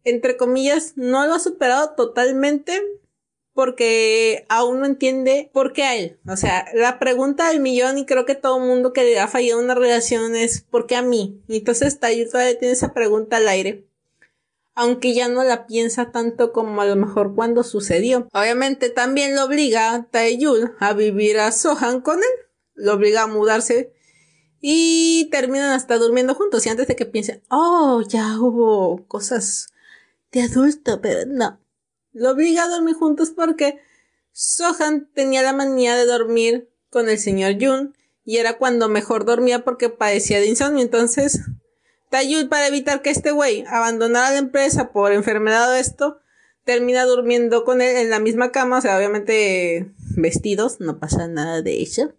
entre 0.04 0.36
comillas, 0.36 0.94
no 0.96 1.26
lo 1.28 1.36
ha 1.36 1.40
superado 1.40 1.94
totalmente, 1.96 2.82
porque 3.54 4.46
aún 4.50 4.80
no 4.80 4.86
entiende 4.86 5.50
por 5.54 5.74
qué 5.74 5.84
a 5.84 5.96
él. 5.96 6.20
O 6.28 6.36
sea, 6.36 6.66
la 6.74 7.00
pregunta 7.00 7.50
del 7.50 7.60
millón 7.60 7.98
y 7.98 8.06
creo 8.06 8.26
que 8.26 8.36
todo 8.36 8.60
mundo 8.60 8.94
que 8.94 9.20
ha 9.20 9.28
fallado 9.28 9.62
una 9.62 9.76
relación 9.76 10.36
es 10.36 10.62
¿por 10.62 10.88
qué 10.88 10.96
a 10.96 11.02
mí? 11.02 11.42
Y 11.48 11.58
entonces 11.58 12.00
Tayul 12.00 12.30
todavía 12.30 12.58
tiene 12.58 12.74
esa 12.74 12.94
pregunta 12.94 13.38
al 13.38 13.48
aire. 13.48 13.88
Aunque 14.76 15.14
ya 15.14 15.28
no 15.28 15.44
la 15.44 15.68
piensa 15.68 16.12
tanto 16.12 16.52
como 16.52 16.82
a 16.82 16.86
lo 16.86 16.96
mejor 16.96 17.36
cuando 17.36 17.64
sucedió. 17.64 18.28
Obviamente 18.34 18.90
también 18.90 19.36
lo 19.36 19.44
obliga 19.44 19.94
a 19.94 20.04
Taeyul 20.10 20.74
a 20.80 20.94
vivir 20.94 21.38
a 21.38 21.52
Sohan 21.52 22.02
con 22.02 22.18
él. 22.18 22.48
Lo 22.74 22.94
obliga 22.94 23.24
a 23.24 23.28
mudarse. 23.28 23.94
Y 24.60 25.30
terminan 25.30 25.70
hasta 25.70 26.00
durmiendo 26.00 26.34
juntos. 26.34 26.66
Y 26.66 26.70
antes 26.70 26.88
de 26.88 26.96
que 26.96 27.06
piensen, 27.06 27.44
oh, 27.52 28.02
ya 28.02 28.40
hubo 28.40 29.06
cosas 29.06 29.68
de 30.32 30.42
adulto, 30.42 31.02
pero 31.02 31.28
no 31.28 31.63
lo 32.14 32.32
obliga 32.32 32.64
a 32.64 32.70
dormir 32.70 32.96
juntos 32.96 33.32
porque 33.36 33.80
Sohan 34.32 35.10
tenía 35.14 35.42
la 35.42 35.54
manía 35.54 35.96
de 35.96 36.06
dormir 36.06 36.70
con 36.90 37.10
el 37.10 37.18
señor 37.18 37.56
Jun 37.60 37.96
y 38.26 38.38
era 38.38 38.58
cuando 38.58 38.88
mejor 38.88 39.26
dormía 39.26 39.64
porque 39.64 39.90
padecía 39.90 40.40
de 40.40 40.48
insomnio. 40.48 40.82
Entonces, 40.82 41.42
Taeyul 42.10 42.48
para 42.48 42.68
evitar 42.68 43.02
que 43.02 43.10
este 43.10 43.32
güey 43.32 43.66
abandonara 43.68 44.32
la 44.32 44.38
empresa 44.38 44.92
por 44.92 45.12
enfermedad 45.12 45.72
o 45.72 45.76
esto, 45.76 46.20
termina 46.64 47.04
durmiendo 47.06 47.66
con 47.66 47.82
él 47.82 47.98
en 47.98 48.10
la 48.10 48.20
misma 48.20 48.52
cama, 48.52 48.78
o 48.78 48.82
sea, 48.82 48.98
obviamente 48.98 49.92
vestidos, 50.16 50.80
no 50.80 51.00
pasa 51.00 51.28
nada 51.28 51.62
de 51.62 51.82
eso. 51.82 52.14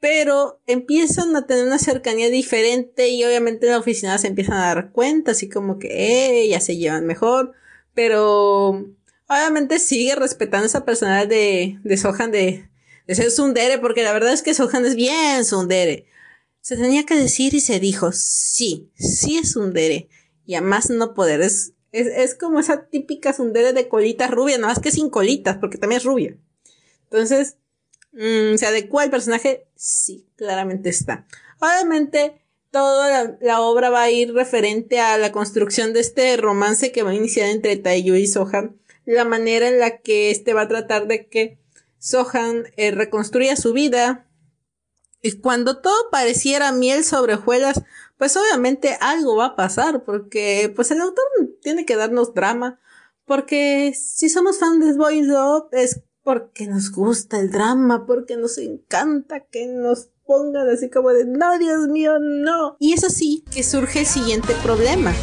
Pero 0.00 0.60
empiezan 0.66 1.34
a 1.34 1.46
tener 1.46 1.64
una 1.64 1.78
cercanía 1.78 2.28
diferente 2.28 3.08
y 3.08 3.24
obviamente 3.24 3.66
en 3.66 3.72
la 3.72 3.78
oficina 3.78 4.18
se 4.18 4.28
empiezan 4.28 4.56
a 4.56 4.66
dar 4.66 4.92
cuenta, 4.92 5.32
así 5.32 5.48
como 5.48 5.78
que 5.78 6.42
eh, 6.42 6.48
ya 6.48 6.60
se 6.60 6.76
llevan 6.76 7.06
mejor 7.06 7.54
pero 7.98 8.94
obviamente 9.26 9.80
sigue 9.80 10.14
respetando 10.14 10.66
esa 10.66 10.84
personalidad 10.84 11.26
de, 11.26 11.80
de 11.82 11.96
Sohan 11.96 12.30
de, 12.30 12.70
de 13.08 13.14
ser 13.16 13.32
Sundere, 13.32 13.78
porque 13.78 14.04
la 14.04 14.12
verdad 14.12 14.32
es 14.32 14.42
que 14.42 14.54
Sohan 14.54 14.86
es 14.86 14.94
bien 14.94 15.44
Sundere. 15.44 16.06
Se 16.60 16.76
tenía 16.76 17.04
que 17.04 17.16
decir 17.16 17.54
y 17.54 17.60
se 17.60 17.80
dijo, 17.80 18.12
sí, 18.12 18.92
sí 18.94 19.38
es 19.38 19.50
Sundere. 19.50 20.08
Y 20.46 20.54
a 20.54 20.60
más 20.60 20.90
no 20.90 21.12
poder, 21.12 21.40
es, 21.40 21.72
es, 21.90 22.36
como 22.36 22.60
esa 22.60 22.86
típica 22.86 23.32
Sundere 23.32 23.72
de 23.72 23.88
colitas 23.88 24.30
rubia, 24.30 24.58
nada 24.58 24.74
más 24.74 24.80
que 24.80 24.92
sin 24.92 25.10
colitas, 25.10 25.56
porque 25.56 25.76
también 25.76 25.98
es 25.98 26.04
rubia. 26.04 26.38
Entonces, 27.10 27.56
mm, 28.12 28.58
¿se 28.58 28.66
adecua 28.66 29.02
al 29.02 29.10
personaje? 29.10 29.66
Sí, 29.74 30.28
claramente 30.36 30.88
está. 30.88 31.26
Obviamente, 31.58 32.40
toda 32.70 33.36
la, 33.40 33.60
obra 33.60 33.90
va 33.90 34.02
a 34.02 34.10
ir 34.10 34.32
referente 34.34 35.00
a 35.00 35.18
la 35.18 35.32
construcción 35.32 35.92
de 35.92 36.00
este 36.00 36.36
romance 36.36 36.92
que 36.92 37.02
va 37.02 37.10
a 37.10 37.14
iniciar 37.14 37.48
entre 37.48 37.76
Taiyu 37.76 38.14
y 38.14 38.26
Sohan, 38.26 38.78
la 39.04 39.24
manera 39.24 39.68
en 39.68 39.78
la 39.78 39.98
que 39.98 40.30
este 40.30 40.54
va 40.54 40.62
a 40.62 40.68
tratar 40.68 41.06
de 41.06 41.26
que 41.28 41.58
Sohan 41.98 42.64
eh, 42.76 42.90
reconstruya 42.90 43.56
su 43.56 43.72
vida. 43.72 44.26
Y 45.20 45.32
cuando 45.40 45.80
todo 45.80 46.10
pareciera 46.10 46.70
miel 46.70 47.02
sobre 47.04 47.34
hojuelas, 47.34 47.82
pues 48.18 48.36
obviamente 48.36 48.96
algo 49.00 49.36
va 49.36 49.46
a 49.46 49.56
pasar, 49.56 50.04
porque 50.04 50.72
pues 50.74 50.90
el 50.90 51.00
autor 51.00 51.24
tiene 51.60 51.84
que 51.84 51.96
darnos 51.96 52.34
drama, 52.34 52.80
porque 53.24 53.94
si 53.96 54.28
somos 54.28 54.58
fans 54.58 54.84
de 54.84 54.92
Boy 54.96 55.22
Love 55.22 55.68
es 55.72 56.02
porque 56.22 56.66
nos 56.66 56.92
gusta 56.92 57.40
el 57.40 57.50
drama, 57.50 58.06
porque 58.06 58.36
nos 58.36 58.58
encanta 58.58 59.46
que 59.46 59.66
nos 59.66 60.10
pongan 60.28 60.68
así 60.68 60.90
como 60.90 61.08
de, 61.08 61.24
no, 61.24 61.58
Dios 61.58 61.88
mío, 61.88 62.18
no. 62.20 62.76
Y 62.78 62.92
es 62.92 63.02
así 63.02 63.42
que 63.50 63.62
surge 63.62 64.00
el 64.00 64.06
siguiente 64.06 64.54
problema. 64.62 65.14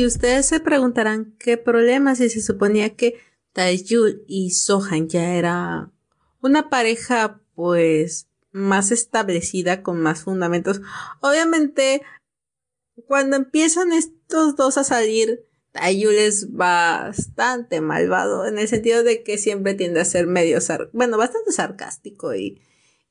Y 0.00 0.06
ustedes 0.06 0.46
se 0.46 0.60
preguntarán 0.60 1.36
qué 1.38 1.58
problema 1.58 2.14
si 2.14 2.30
se 2.30 2.40
suponía 2.40 2.96
que 2.96 3.20
Taeyul 3.52 4.24
y 4.26 4.52
Sohan 4.52 5.10
ya 5.10 5.34
era 5.34 5.90
una 6.40 6.70
pareja 6.70 7.42
pues 7.54 8.26
más 8.50 8.92
establecida 8.92 9.82
con 9.82 10.00
más 10.00 10.22
fundamentos. 10.22 10.80
Obviamente 11.20 12.00
cuando 13.06 13.36
empiezan 13.36 13.92
estos 13.92 14.56
dos 14.56 14.78
a 14.78 14.84
salir 14.84 15.44
Taeyul 15.72 16.14
es 16.14 16.50
bastante 16.50 17.82
malvado 17.82 18.46
en 18.46 18.58
el 18.58 18.68
sentido 18.68 19.02
de 19.02 19.22
que 19.22 19.36
siempre 19.36 19.74
tiende 19.74 20.00
a 20.00 20.06
ser 20.06 20.26
medio 20.26 20.60
bueno, 20.94 21.18
bastante 21.18 21.52
sarcástico 21.52 22.34
y 22.34 22.62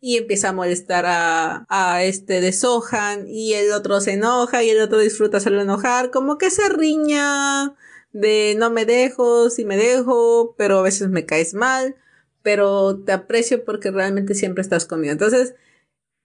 y 0.01 0.17
empieza 0.17 0.49
a 0.49 0.53
molestar 0.53 1.05
a, 1.05 1.65
a 1.69 2.03
este 2.03 2.41
de 2.41 2.53
Sohan 2.53 3.27
y 3.27 3.53
el 3.53 3.71
otro 3.73 3.99
se 4.01 4.13
enoja 4.13 4.63
y 4.63 4.69
el 4.69 4.81
otro 4.81 4.99
disfruta 4.99 5.37
hacerlo 5.37 5.61
enojar, 5.61 6.11
como 6.11 6.37
que 6.37 6.49
se 6.49 6.69
riña 6.69 7.75
de 8.11 8.55
no 8.57 8.69
me 8.69 8.85
dejo, 8.85 9.49
si 9.49 9.65
me 9.65 9.77
dejo, 9.77 10.55
pero 10.57 10.79
a 10.79 10.83
veces 10.83 11.09
me 11.09 11.25
caes 11.25 11.53
mal, 11.53 11.95
pero 12.41 12.99
te 12.99 13.11
aprecio 13.11 13.65
porque 13.65 13.91
realmente 13.91 14.35
siempre 14.35 14.61
estás 14.61 14.85
conmigo. 14.85 15.11
Entonces, 15.11 15.55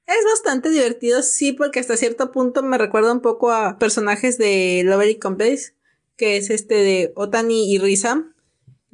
es 0.06 0.24
bastante 0.24 0.70
divertido, 0.70 1.22
sí, 1.22 1.52
porque 1.52 1.80
hasta 1.80 1.96
cierto 1.96 2.30
punto 2.30 2.62
me 2.62 2.78
recuerda 2.78 3.12
un 3.12 3.20
poco 3.20 3.52
a 3.52 3.78
personajes 3.78 4.38
de 4.38 4.82
Lovely 4.84 5.18
Complex, 5.18 5.74
que 6.16 6.36
es 6.36 6.50
este 6.50 6.74
de 6.74 7.12
Otani 7.16 7.72
y 7.72 7.78
Risa, 7.78 8.33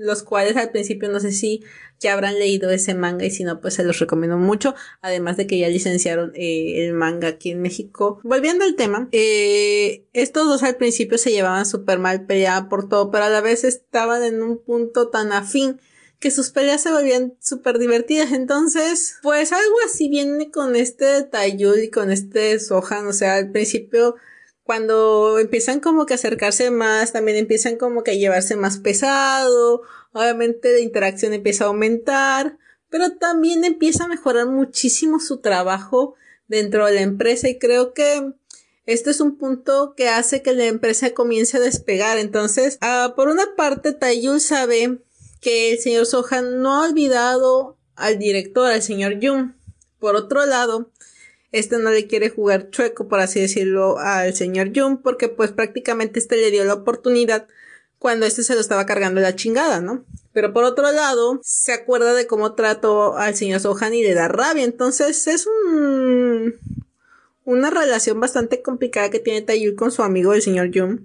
los 0.00 0.22
cuales 0.22 0.56
al 0.56 0.70
principio 0.70 1.10
no 1.10 1.20
sé 1.20 1.30
si 1.30 1.62
ya 2.00 2.14
habrán 2.14 2.38
leído 2.38 2.70
ese 2.70 2.94
manga 2.94 3.26
y 3.26 3.30
si 3.30 3.44
no, 3.44 3.60
pues 3.60 3.74
se 3.74 3.84
los 3.84 3.98
recomiendo 3.98 4.38
mucho. 4.38 4.74
Además 5.02 5.36
de 5.36 5.46
que 5.46 5.58
ya 5.58 5.68
licenciaron 5.68 6.32
eh, 6.34 6.86
el 6.86 6.94
manga 6.94 7.28
aquí 7.28 7.50
en 7.50 7.60
México. 7.60 8.20
Volviendo 8.24 8.64
al 8.64 8.74
tema, 8.74 9.08
eh, 9.12 10.06
estos 10.14 10.46
dos 10.46 10.62
al 10.62 10.76
principio 10.76 11.18
se 11.18 11.30
llevaban 11.30 11.66
súper 11.66 11.98
mal, 11.98 12.24
peleaban 12.24 12.68
por 12.68 12.88
todo, 12.88 13.10
pero 13.10 13.24
a 13.24 13.28
la 13.28 13.42
vez 13.42 13.64
estaban 13.64 14.22
en 14.22 14.42
un 14.42 14.58
punto 14.58 15.08
tan 15.08 15.32
afín 15.32 15.78
que 16.18 16.30
sus 16.30 16.50
peleas 16.50 16.82
se 16.82 16.92
volvían 16.92 17.34
súper 17.40 17.78
divertidas. 17.78 18.32
Entonces, 18.32 19.16
pues 19.22 19.52
algo 19.52 19.76
así 19.84 20.08
viene 20.08 20.50
con 20.50 20.76
este 20.76 21.22
Tayul 21.24 21.80
y 21.82 21.90
con 21.90 22.10
este 22.10 22.58
Sohan. 22.58 23.06
O 23.06 23.12
sea, 23.12 23.34
al 23.34 23.50
principio 23.50 24.16
cuando 24.70 25.40
empiezan 25.40 25.80
como 25.80 26.06
que 26.06 26.14
a 26.14 26.16
acercarse 26.16 26.70
más, 26.70 27.12
también 27.12 27.36
empiezan 27.36 27.76
como 27.76 28.04
que 28.04 28.12
a 28.12 28.14
llevarse 28.14 28.54
más 28.54 28.78
pesado, 28.78 29.82
obviamente 30.12 30.72
la 30.72 30.78
interacción 30.78 31.32
empieza 31.32 31.64
a 31.64 31.66
aumentar, 31.66 32.56
pero 32.88 33.16
también 33.16 33.64
empieza 33.64 34.04
a 34.04 34.06
mejorar 34.06 34.46
muchísimo 34.46 35.18
su 35.18 35.38
trabajo 35.38 36.14
dentro 36.46 36.86
de 36.86 36.92
la 36.92 37.00
empresa 37.00 37.48
y 37.48 37.58
creo 37.58 37.94
que 37.94 38.32
esto 38.86 39.10
es 39.10 39.20
un 39.20 39.38
punto 39.38 39.94
que 39.96 40.08
hace 40.08 40.40
que 40.40 40.52
la 40.52 40.66
empresa 40.66 41.14
comience 41.14 41.56
a 41.56 41.60
despegar. 41.60 42.18
Entonces, 42.18 42.78
ah, 42.80 43.14
por 43.16 43.26
una 43.26 43.56
parte, 43.56 43.90
Taiyul 43.90 44.40
sabe 44.40 45.00
que 45.40 45.72
el 45.72 45.80
señor 45.80 46.06
Sohan 46.06 46.62
no 46.62 46.76
ha 46.76 46.88
olvidado 46.88 47.76
al 47.96 48.20
director, 48.20 48.70
al 48.70 48.82
señor 48.82 49.14
Jung. 49.20 49.50
Por 49.98 50.14
otro 50.14 50.46
lado, 50.46 50.92
este 51.52 51.78
no 51.78 51.90
le 51.90 52.06
quiere 52.06 52.30
jugar 52.30 52.70
chueco, 52.70 53.08
por 53.08 53.20
así 53.20 53.40
decirlo, 53.40 53.98
al 53.98 54.34
señor 54.34 54.70
Jung, 54.74 55.00
porque 55.02 55.28
pues 55.28 55.52
prácticamente 55.52 56.18
este 56.18 56.36
le 56.36 56.50
dio 56.50 56.64
la 56.64 56.74
oportunidad 56.74 57.48
cuando 57.98 58.24
este 58.24 58.42
se 58.42 58.54
lo 58.54 58.60
estaba 58.60 58.86
cargando 58.86 59.20
la 59.20 59.36
chingada, 59.36 59.80
¿no? 59.80 60.04
Pero 60.32 60.52
por 60.52 60.64
otro 60.64 60.90
lado, 60.90 61.40
se 61.42 61.72
acuerda 61.72 62.14
de 62.14 62.26
cómo 62.26 62.54
trató 62.54 63.16
al 63.18 63.34
señor 63.34 63.60
Sohan 63.60 63.92
y 63.92 64.02
le 64.02 64.14
da 64.14 64.28
rabia. 64.28 64.64
Entonces 64.64 65.26
es 65.26 65.46
un, 65.46 66.54
una 67.44 67.68
relación 67.68 68.20
bastante 68.20 68.62
complicada 68.62 69.10
que 69.10 69.18
tiene 69.18 69.42
Taeyul 69.42 69.74
con 69.74 69.92
su 69.92 70.02
amigo 70.02 70.32
el 70.32 70.40
señor 70.40 70.70
Jung. 70.72 71.00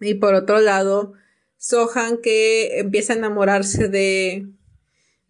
Y 0.00 0.14
por 0.14 0.34
otro 0.34 0.60
lado, 0.60 1.14
Sohan 1.56 2.18
que 2.18 2.80
empieza 2.80 3.12
a 3.12 3.16
enamorarse 3.16 3.88
de, 3.88 4.48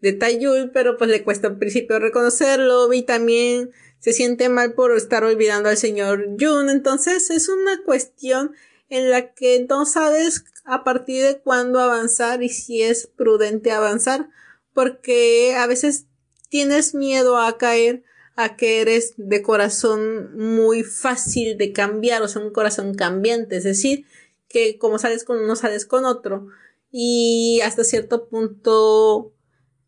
de 0.00 0.12
Taeyul, 0.14 0.70
pero 0.72 0.96
pues 0.96 1.10
le 1.10 1.22
cuesta 1.22 1.48
al 1.48 1.58
principio 1.58 1.98
reconocerlo 1.98 2.92
y 2.92 3.02
también 3.02 3.70
se 4.02 4.12
siente 4.12 4.48
mal 4.48 4.74
por 4.74 4.96
estar 4.96 5.22
olvidando 5.22 5.68
al 5.68 5.76
señor 5.76 6.36
Jun. 6.38 6.68
Entonces 6.70 7.30
es 7.30 7.48
una 7.48 7.80
cuestión 7.84 8.52
en 8.88 9.10
la 9.10 9.32
que 9.32 9.64
no 9.68 9.86
sabes 9.86 10.44
a 10.64 10.82
partir 10.82 11.24
de 11.24 11.38
cuándo 11.38 11.78
avanzar 11.78 12.42
y 12.42 12.48
si 12.48 12.82
es 12.82 13.06
prudente 13.06 13.70
avanzar, 13.70 14.28
porque 14.74 15.54
a 15.56 15.68
veces 15.68 16.06
tienes 16.48 16.96
miedo 16.96 17.38
a 17.38 17.56
caer 17.58 18.02
a 18.34 18.56
que 18.56 18.80
eres 18.80 19.14
de 19.16 19.40
corazón 19.40 20.36
muy 20.36 20.82
fácil 20.82 21.56
de 21.56 21.72
cambiar, 21.72 22.22
o 22.22 22.28
sea, 22.28 22.42
un 22.42 22.50
corazón 22.50 22.94
cambiante, 22.94 23.56
es 23.56 23.64
decir, 23.64 24.04
que 24.48 24.78
como 24.78 24.98
sales 24.98 25.22
con 25.22 25.38
uno, 25.38 25.54
sales 25.54 25.86
con 25.86 26.06
otro, 26.06 26.48
y 26.90 27.60
hasta 27.62 27.84
cierto 27.84 28.28
punto 28.28 29.32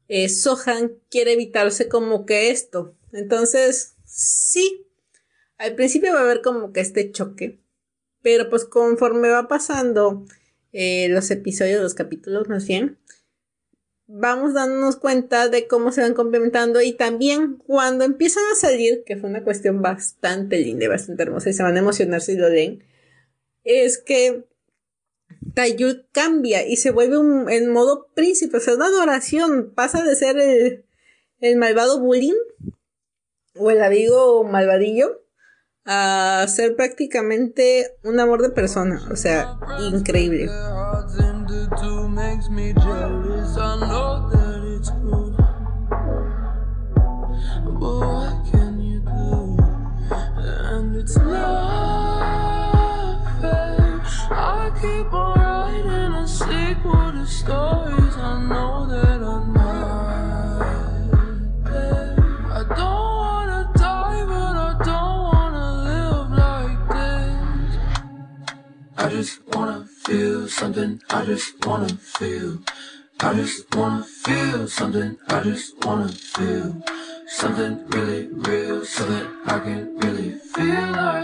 eh, 0.07 0.29
Sohan 0.29 0.93
quiere 1.11 1.33
evitarse 1.33 1.89
como 1.89 2.27
que 2.27 2.51
esto. 2.51 2.95
Entonces, 3.13 3.94
sí, 4.15 4.87
al 5.59 5.75
principio 5.75 6.13
va 6.13 6.21
a 6.21 6.23
haber 6.23 6.41
como 6.41 6.73
que 6.73 6.81
este 6.81 7.11
choque, 7.11 7.61
pero 8.23 8.49
pues 8.49 8.65
conforme 8.65 9.29
va 9.29 9.49
pasando 9.49 10.25
eh, 10.73 11.09
los 11.09 11.31
episodios, 11.31 11.83
los 11.83 11.95
capítulos 11.95 12.49
más 12.49 12.67
bien, 12.67 12.99
vamos 14.07 14.55
dándonos 14.55 14.97
cuenta 14.97 15.49
de 15.49 15.67
cómo 15.67 15.91
se 15.91 16.03
van 16.03 16.15
complementando 16.15 16.81
y 16.81 16.93
también 16.93 17.57
cuando 17.57 18.05
empiezan 18.05 18.45
a 18.53 18.55
salir, 18.55 19.03
que 19.05 19.17
fue 19.17 19.29
una 19.29 19.43
cuestión 19.43 19.83
bastante 19.83 20.59
linda 20.59 20.85
y 20.85 20.89
bastante 20.89 21.25
hermosa 21.25 21.51
y 21.51 21.55
se 21.55 21.65
van 21.65 21.77
a 21.77 21.81
emocionar 21.81 22.21
si 22.21 22.37
lo 22.37 22.49
leen, 22.49 22.85
es 23.65 23.99
que 23.99 24.45
Taiyud 25.55 26.03
cambia 26.13 26.67
y 26.67 26.77
se 26.77 26.93
vuelve 26.93 27.19
un, 27.19 27.51
en 27.51 27.73
modo 27.73 28.09
príncipe, 28.15 28.59
o 28.59 28.61
sea, 28.61 28.75
una 28.75 28.87
adoración, 28.87 29.73
pasa 29.75 30.05
de 30.05 30.15
ser 30.15 30.39
el, 30.39 30.85
el 31.41 31.57
malvado 31.57 32.01
bullying 32.01 32.35
o 33.57 33.71
el 33.71 33.83
amigo 33.83 34.45
malvadillo 34.45 35.21
a 35.87 36.47
ser 36.49 36.77
prácticamente 36.77 37.97
un 38.03 38.19
amor 38.19 38.43
de 38.43 38.51
persona, 38.51 39.03
o 39.11 39.17
sea, 39.17 39.59
increíble. 39.93 40.49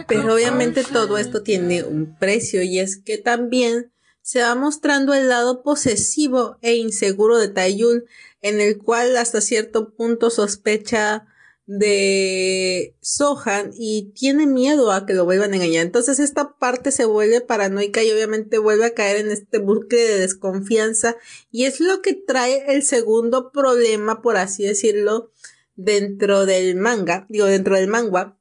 Pero 0.06 0.34
obviamente 0.34 0.84
todo 0.84 1.18
esto 1.18 1.42
tiene 1.42 1.84
un 1.84 2.16
precio 2.16 2.62
y 2.62 2.78
es 2.78 2.96
que 2.96 3.18
también 3.18 3.92
se 4.22 4.42
va 4.42 4.54
mostrando 4.54 5.14
el 5.14 5.28
lado 5.28 5.62
posesivo 5.62 6.58
e 6.62 6.74
inseguro 6.76 7.38
de 7.38 7.48
Taiyul, 7.48 8.06
en 8.42 8.60
el 8.60 8.78
cual 8.78 9.16
hasta 9.16 9.40
cierto 9.40 9.94
punto 9.94 10.30
sospecha 10.30 11.26
de 11.72 12.96
Sohan 13.00 13.70
y 13.78 14.10
tiene 14.12 14.48
miedo 14.48 14.90
a 14.90 15.06
que 15.06 15.14
lo 15.14 15.24
vuelvan 15.24 15.52
a 15.52 15.56
engañar. 15.56 15.86
Entonces 15.86 16.18
esta 16.18 16.58
parte 16.58 16.90
se 16.90 17.04
vuelve 17.04 17.40
paranoica 17.42 18.02
y 18.02 18.10
obviamente 18.10 18.58
vuelve 18.58 18.86
a 18.86 18.94
caer 18.94 19.18
en 19.18 19.30
este 19.30 19.58
bucle 19.58 20.00
de 20.00 20.18
desconfianza 20.18 21.14
y 21.52 21.66
es 21.66 21.78
lo 21.78 22.02
que 22.02 22.14
trae 22.14 22.74
el 22.74 22.82
segundo 22.82 23.52
problema, 23.52 24.20
por 24.20 24.36
así 24.36 24.64
decirlo, 24.64 25.30
dentro 25.76 26.44
del 26.44 26.74
manga, 26.74 27.26
digo 27.28 27.46
dentro 27.46 27.76
del 27.76 27.86
manga. 27.86 28.36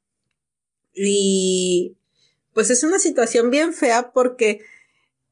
Y 0.96 1.98
pues 2.56 2.72
es 2.72 2.82
una 2.84 2.98
situación 2.98 3.52
bien 3.52 3.76
fea 3.76 4.12
porque 4.12 4.62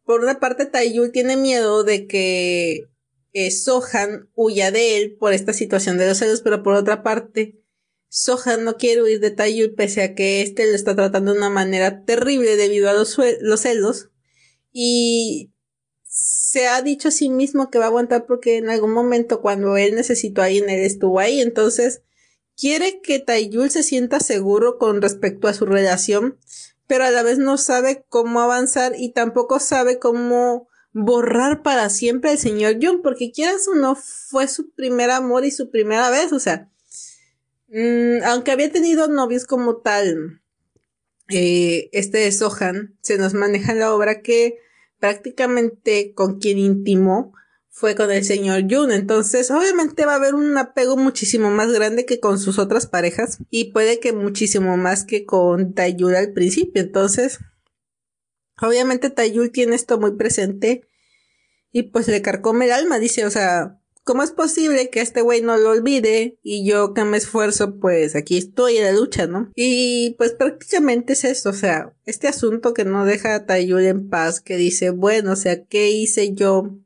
por 0.06 0.22
una 0.22 0.40
parte 0.40 0.68
Taiyul 0.68 1.12
tiene 1.12 1.36
miedo 1.36 1.84
de 1.84 2.06
que 2.06 2.90
eh, 3.34 3.50
Sohan 3.50 4.30
huya 4.36 4.70
de 4.70 4.98
él 4.98 5.16
por 5.20 5.34
esta 5.34 5.52
situación 5.52 5.98
de 5.98 6.08
los 6.08 6.20
celos, 6.20 6.42
pero 6.42 6.62
por 6.62 6.76
otra 6.76 7.02
parte 7.02 7.58
Sohan 8.10 8.64
no 8.64 8.78
quiere 8.78 9.02
huir 9.04 9.20
de 9.20 9.32
Taiyul 9.32 9.74
pese 9.76 10.02
a 10.02 10.16
que 10.16 10.42
éste 10.42 10.66
lo 10.66 10.76
está 10.76 10.96
tratando 10.96 11.34
de 11.34 11.40
una 11.40 11.50
manera 11.50 12.04
terrible 12.06 12.56
debido 12.56 12.90
a 12.90 12.94
los, 12.94 13.18
los 13.42 13.62
celos. 13.62 14.10
Y 14.72 15.52
se 16.04 16.68
ha 16.68 16.82
dicho 16.82 17.10
a 17.10 17.12
sí 17.12 17.30
mismo 17.30 17.70
que 17.70 17.80
va 17.80 17.86
a 17.86 17.88
aguantar 17.90 18.26
porque 18.26 18.58
en 18.58 18.70
algún 18.70 18.92
momento 18.92 19.42
cuando 19.42 19.78
él 19.78 19.96
necesitó 19.96 20.42
a 20.42 20.46
alguien, 20.46 20.70
él 20.70 20.82
estuvo 20.82 21.20
ahí. 21.20 21.42
Entonces, 21.42 22.02
quiere 22.56 23.02
que 23.02 23.20
Taiyul 23.20 23.70
se 23.70 23.84
sienta 23.84 24.20
seguro 24.20 24.78
con 24.78 25.02
respecto 25.02 25.48
a 25.48 25.54
su 25.54 25.66
relación, 25.66 26.38
pero 26.88 27.04
a 27.04 27.12
la 27.12 27.24
vez 27.24 27.38
no 27.38 27.58
sabe 27.58 28.06
cómo 28.10 28.40
avanzar 28.40 28.94
y 28.98 29.12
tampoco 29.12 29.60
sabe 29.60 30.00
cómo 30.00 30.68
borrar 30.94 31.62
para 31.62 31.90
siempre 31.90 32.32
al 32.32 32.40
señor 32.40 32.78
Jung, 32.82 33.02
porque 33.04 33.32
quieras 33.32 33.68
o 33.68 33.76
no, 33.76 33.96
fue 33.96 34.48
su 34.48 34.72
primer 34.72 35.12
amor 35.12 35.46
y 35.46 35.52
su 35.52 35.70
primera 35.70 36.10
vez, 36.10 36.32
o 36.34 36.40
sea, 36.40 36.72
mmm, 37.68 38.24
aunque 38.26 38.52
había 38.52 38.72
tenido 38.72 39.08
novios 39.08 39.46
como 39.46 39.78
tal, 39.78 40.42
eh, 41.30 41.90
este 41.92 42.20
de 42.20 42.32
Sohan, 42.32 42.98
se 43.02 43.18
nos 43.18 43.34
maneja 43.34 43.74
en 43.74 43.80
la 43.80 43.94
obra 43.94 44.22
que 44.22 44.60
prácticamente 45.00 46.14
con 46.14 46.40
quien 46.40 46.58
intimó 46.58 47.34
fue 47.70 47.96
con 47.96 48.12
el 48.12 48.24
señor 48.24 48.64
Jun. 48.68 48.92
Entonces, 48.92 49.52
obviamente 49.52 50.06
va 50.06 50.14
a 50.14 50.16
haber 50.16 50.34
un 50.34 50.58
apego 50.58 50.98
muchísimo 50.98 51.52
más 51.52 51.72
grande 51.72 52.06
que 52.06 52.20
con 52.20 52.40
sus 52.40 52.58
otras 52.58 52.88
parejas 52.88 53.38
y 53.52 53.72
puede 53.72 54.00
que 54.00 54.14
muchísimo 54.14 54.78
más 54.78 55.04
que 55.04 55.26
con 55.26 55.74
Tayul 55.74 56.16
al 56.16 56.34
principio. 56.34 56.82
Entonces, 56.82 57.40
obviamente 58.60 59.12
Tayul 59.12 59.52
tiene 59.52 59.76
esto 59.76 60.00
muy 60.00 60.16
presente 60.16 60.88
y 61.72 61.84
pues 61.84 62.08
le 62.08 62.24
carcome 62.24 62.66
el 62.66 62.72
alma, 62.72 62.98
dice, 62.98 63.26
o 63.26 63.30
sea, 63.30 63.80
¿cómo 64.08 64.24
es 64.24 64.32
posible 64.32 64.90
que 64.90 65.02
este 65.02 65.22
güey 65.22 65.42
no 65.42 65.58
lo 65.58 65.70
olvide 65.70 66.40
y 66.42 66.66
yo 66.66 66.94
que 66.94 67.04
me 67.04 67.18
esfuerzo, 67.18 67.78
pues 67.78 68.16
aquí 68.16 68.38
estoy 68.38 68.78
en 68.78 68.86
la 68.86 68.94
lucha, 68.94 69.28
¿no? 69.28 69.52
Y 69.54 70.16
pues 70.18 70.32
prácticamente 70.32 71.14
es 71.14 71.26
esto, 71.26 71.50
o 71.50 71.54
sea, 71.54 71.94
este 72.06 72.30
asunto 72.30 72.74
que 72.74 72.86
no 72.86 73.06
deja 73.06 73.36
a 73.36 73.46
Tayul 73.46 73.86
en 73.86 74.10
paz, 74.10 74.40
que 74.40 74.56
dice, 74.56 74.92
bueno, 74.92 75.34
o 75.34 75.36
sea, 75.36 75.66
¿qué 75.66 75.92
hice 75.92 76.34
yo 76.34 76.78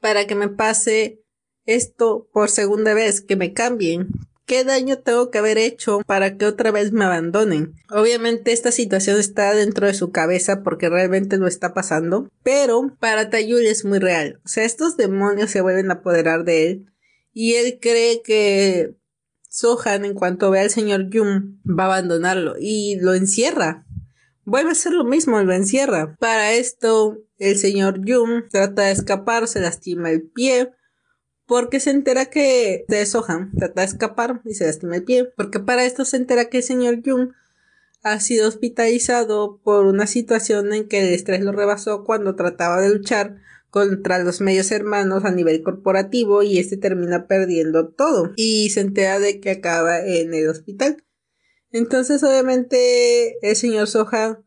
para 0.00 0.26
que 0.26 0.34
me 0.34 0.48
pase 0.48 1.22
esto 1.66 2.28
por 2.32 2.50
segunda 2.50 2.92
vez, 2.92 3.20
que 3.20 3.36
me 3.36 3.52
cambien? 3.52 4.08
¿Qué 4.50 4.64
daño 4.64 4.98
tengo 4.98 5.30
que 5.30 5.38
haber 5.38 5.58
hecho 5.58 6.00
para 6.04 6.36
que 6.36 6.44
otra 6.44 6.72
vez 6.72 6.90
me 6.90 7.04
abandonen? 7.04 7.76
Obviamente 7.88 8.50
esta 8.50 8.72
situación 8.72 9.16
está 9.20 9.54
dentro 9.54 9.86
de 9.86 9.94
su 9.94 10.10
cabeza 10.10 10.64
porque 10.64 10.88
realmente 10.88 11.36
lo 11.36 11.46
está 11.46 11.72
pasando, 11.72 12.28
pero 12.42 12.96
para 12.98 13.30
Tayul 13.30 13.64
es 13.64 13.84
muy 13.84 14.00
real. 14.00 14.40
O 14.44 14.48
sea, 14.48 14.64
estos 14.64 14.96
demonios 14.96 15.52
se 15.52 15.60
vuelven 15.60 15.92
a 15.92 15.94
apoderar 15.94 16.42
de 16.42 16.66
él 16.66 16.86
y 17.32 17.54
él 17.54 17.78
cree 17.80 18.22
que 18.24 18.96
Sohan 19.48 20.04
en 20.04 20.14
cuanto 20.14 20.50
ve 20.50 20.58
al 20.58 20.70
señor 20.70 21.10
Yum 21.10 21.60
va 21.64 21.84
a 21.84 21.86
abandonarlo 21.86 22.56
y 22.58 22.98
lo 23.00 23.14
encierra. 23.14 23.86
Vuelve 24.44 24.70
a 24.70 24.72
hacer 24.72 24.94
lo 24.94 25.04
mismo, 25.04 25.40
lo 25.40 25.52
encierra. 25.52 26.16
Para 26.18 26.54
esto, 26.54 27.18
el 27.38 27.56
señor 27.56 28.04
Yum 28.04 28.48
trata 28.50 28.86
de 28.86 28.90
escapar, 28.90 29.46
se 29.46 29.60
lastima 29.60 30.10
el 30.10 30.22
pie, 30.22 30.72
porque 31.50 31.80
se 31.80 31.90
entera 31.90 32.26
que 32.26 32.84
de 32.86 33.04
Sohan 33.04 33.50
trata 33.58 33.80
de 33.80 33.88
escapar 33.88 34.40
y 34.44 34.54
se 34.54 34.66
lastima 34.66 34.94
el 34.94 35.02
pie, 35.02 35.24
porque 35.36 35.58
para 35.58 35.84
esto 35.84 36.04
se 36.04 36.16
entera 36.16 36.44
que 36.44 36.58
el 36.58 36.62
señor 36.62 37.02
Jung 37.04 37.32
ha 38.04 38.20
sido 38.20 38.46
hospitalizado 38.46 39.60
por 39.64 39.86
una 39.86 40.06
situación 40.06 40.72
en 40.72 40.86
que 40.86 41.00
el 41.00 41.12
estrés 41.12 41.40
lo 41.40 41.50
rebasó 41.50 42.04
cuando 42.04 42.36
trataba 42.36 42.80
de 42.80 42.90
luchar 42.90 43.40
contra 43.68 44.20
los 44.20 44.40
medios 44.40 44.70
hermanos 44.70 45.24
a 45.24 45.32
nivel 45.32 45.64
corporativo 45.64 46.44
y 46.44 46.60
este 46.60 46.76
termina 46.76 47.26
perdiendo 47.26 47.88
todo. 47.88 48.30
Y 48.36 48.70
se 48.70 48.82
entera 48.82 49.18
de 49.18 49.40
que 49.40 49.50
acaba 49.50 50.06
en 50.06 50.32
el 50.32 50.48
hospital. 50.48 51.02
Entonces 51.72 52.22
obviamente 52.22 53.38
el 53.42 53.56
señor 53.56 53.88
Sohan 53.88 54.44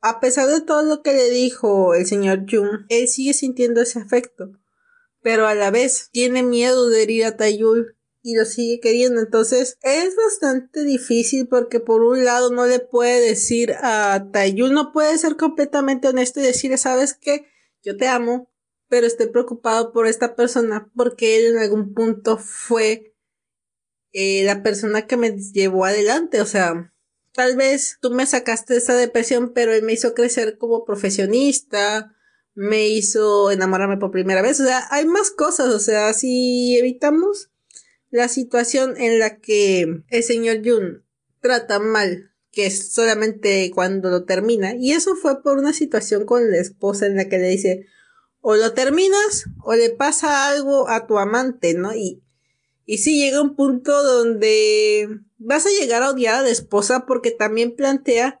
a 0.00 0.18
pesar 0.18 0.48
de 0.48 0.60
todo 0.60 0.82
lo 0.82 1.02
que 1.02 1.12
le 1.12 1.30
dijo 1.30 1.94
el 1.94 2.04
señor 2.04 2.46
Jung, 2.50 2.84
él 2.88 3.06
sigue 3.06 3.32
sintiendo 3.32 3.80
ese 3.80 4.00
afecto 4.00 4.58
pero 5.26 5.48
a 5.48 5.56
la 5.56 5.72
vez 5.72 6.08
tiene 6.12 6.44
miedo 6.44 6.88
de 6.88 7.02
herir 7.02 7.24
a 7.24 7.36
Tayul 7.36 7.96
y 8.22 8.36
lo 8.36 8.44
sigue 8.44 8.78
queriendo. 8.78 9.20
Entonces 9.20 9.76
es 9.82 10.14
bastante 10.14 10.84
difícil 10.84 11.48
porque 11.48 11.80
por 11.80 12.02
un 12.04 12.24
lado 12.24 12.52
no 12.52 12.64
le 12.64 12.78
puede 12.78 13.20
decir 13.20 13.74
a 13.82 14.28
Tayul, 14.30 14.72
no 14.72 14.92
puede 14.92 15.18
ser 15.18 15.34
completamente 15.34 16.06
honesto 16.06 16.38
y 16.38 16.44
decirle, 16.44 16.78
sabes 16.78 17.14
que 17.14 17.44
yo 17.82 17.96
te 17.96 18.06
amo, 18.06 18.52
pero 18.86 19.08
estoy 19.08 19.26
preocupado 19.26 19.92
por 19.92 20.06
esta 20.06 20.36
persona 20.36 20.92
porque 20.94 21.38
él 21.38 21.56
en 21.56 21.58
algún 21.58 21.92
punto 21.92 22.38
fue 22.38 23.12
eh, 24.12 24.44
la 24.44 24.62
persona 24.62 25.08
que 25.08 25.16
me 25.16 25.36
llevó 25.36 25.86
adelante. 25.86 26.40
O 26.40 26.46
sea, 26.46 26.94
tal 27.32 27.56
vez 27.56 27.98
tú 28.00 28.12
me 28.12 28.26
sacaste 28.26 28.74
de 28.74 28.78
esa 28.78 28.94
depresión, 28.94 29.54
pero 29.54 29.72
él 29.72 29.82
me 29.82 29.94
hizo 29.94 30.14
crecer 30.14 30.56
como 30.56 30.84
profesionista 30.84 32.15
me 32.56 32.88
hizo 32.88 33.50
enamorarme 33.50 33.98
por 33.98 34.10
primera 34.10 34.42
vez. 34.42 34.58
O 34.60 34.64
sea, 34.64 34.88
hay 34.90 35.04
más 35.04 35.30
cosas. 35.30 35.68
O 35.68 35.78
sea, 35.78 36.12
si 36.14 36.76
evitamos 36.76 37.50
la 38.10 38.28
situación 38.28 38.96
en 38.96 39.18
la 39.18 39.38
que 39.38 40.02
el 40.08 40.22
señor 40.22 40.62
Jun 40.64 41.04
trata 41.40 41.78
mal, 41.78 42.32
que 42.50 42.66
es 42.66 42.92
solamente 42.92 43.70
cuando 43.74 44.10
lo 44.10 44.24
termina, 44.24 44.74
y 44.74 44.92
eso 44.92 45.14
fue 45.16 45.42
por 45.42 45.58
una 45.58 45.74
situación 45.74 46.24
con 46.24 46.50
la 46.50 46.56
esposa 46.56 47.06
en 47.06 47.16
la 47.16 47.28
que 47.28 47.38
le 47.38 47.50
dice, 47.50 47.86
o 48.40 48.56
lo 48.56 48.72
terminas 48.72 49.44
o 49.62 49.74
le 49.74 49.90
pasa 49.90 50.48
algo 50.48 50.88
a 50.88 51.06
tu 51.06 51.18
amante, 51.18 51.74
¿no? 51.74 51.94
Y, 51.94 52.22
y 52.86 52.98
sí 52.98 53.18
llega 53.18 53.42
un 53.42 53.54
punto 53.54 54.02
donde 54.02 55.08
vas 55.36 55.66
a 55.66 55.70
llegar 55.70 56.02
a 56.02 56.10
odiar 56.10 56.36
a 56.36 56.42
la 56.42 56.48
esposa 56.48 57.04
porque 57.06 57.32
también 57.32 57.76
plantea 57.76 58.40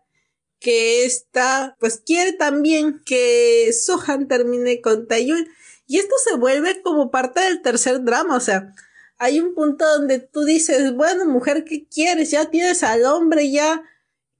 que 0.66 1.04
esta 1.04 1.76
pues 1.78 2.02
quiere 2.04 2.32
también 2.32 3.00
que 3.06 3.72
Sohan 3.72 4.26
termine 4.26 4.80
con 4.80 5.06
Taeyul 5.06 5.46
y 5.86 5.98
esto 5.98 6.16
se 6.28 6.34
vuelve 6.34 6.82
como 6.82 7.12
parte 7.12 7.40
del 7.40 7.62
tercer 7.62 8.02
drama, 8.02 8.36
o 8.36 8.40
sea, 8.40 8.74
hay 9.16 9.38
un 9.38 9.54
punto 9.54 9.86
donde 9.86 10.18
tú 10.18 10.42
dices, 10.42 10.92
bueno, 10.92 11.24
mujer, 11.24 11.62
¿qué 11.62 11.86
quieres? 11.86 12.32
Ya 12.32 12.50
tienes 12.50 12.82
al 12.82 13.04
hombre 13.04 13.48
ya 13.48 13.84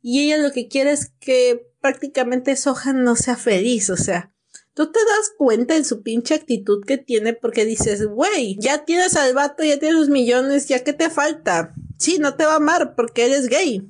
y 0.02 0.24
ella 0.24 0.38
lo 0.38 0.50
que 0.50 0.66
quiere 0.66 0.90
es 0.90 1.12
que 1.20 1.70
prácticamente 1.80 2.56
Sohan 2.56 3.04
no 3.04 3.14
sea 3.14 3.36
feliz, 3.36 3.88
o 3.90 3.96
sea, 3.96 4.32
tú 4.74 4.90
te 4.90 4.98
das 4.98 5.30
cuenta 5.38 5.76
en 5.76 5.84
su 5.84 6.02
pinche 6.02 6.34
actitud 6.34 6.84
que 6.84 6.98
tiene 6.98 7.34
porque 7.34 7.64
dices, 7.64 8.04
güey, 8.04 8.58
ya 8.58 8.84
tienes 8.84 9.14
al 9.14 9.32
vato, 9.32 9.62
ya 9.62 9.78
tienes 9.78 9.96
los 9.96 10.08
millones, 10.08 10.66
ya 10.66 10.82
qué 10.82 10.92
te 10.92 11.08
falta. 11.08 11.72
Sí, 11.98 12.18
no 12.18 12.34
te 12.34 12.46
va 12.46 12.54
a 12.54 12.56
amar 12.56 12.96
porque 12.96 13.26
eres 13.26 13.46
gay. 13.46 13.88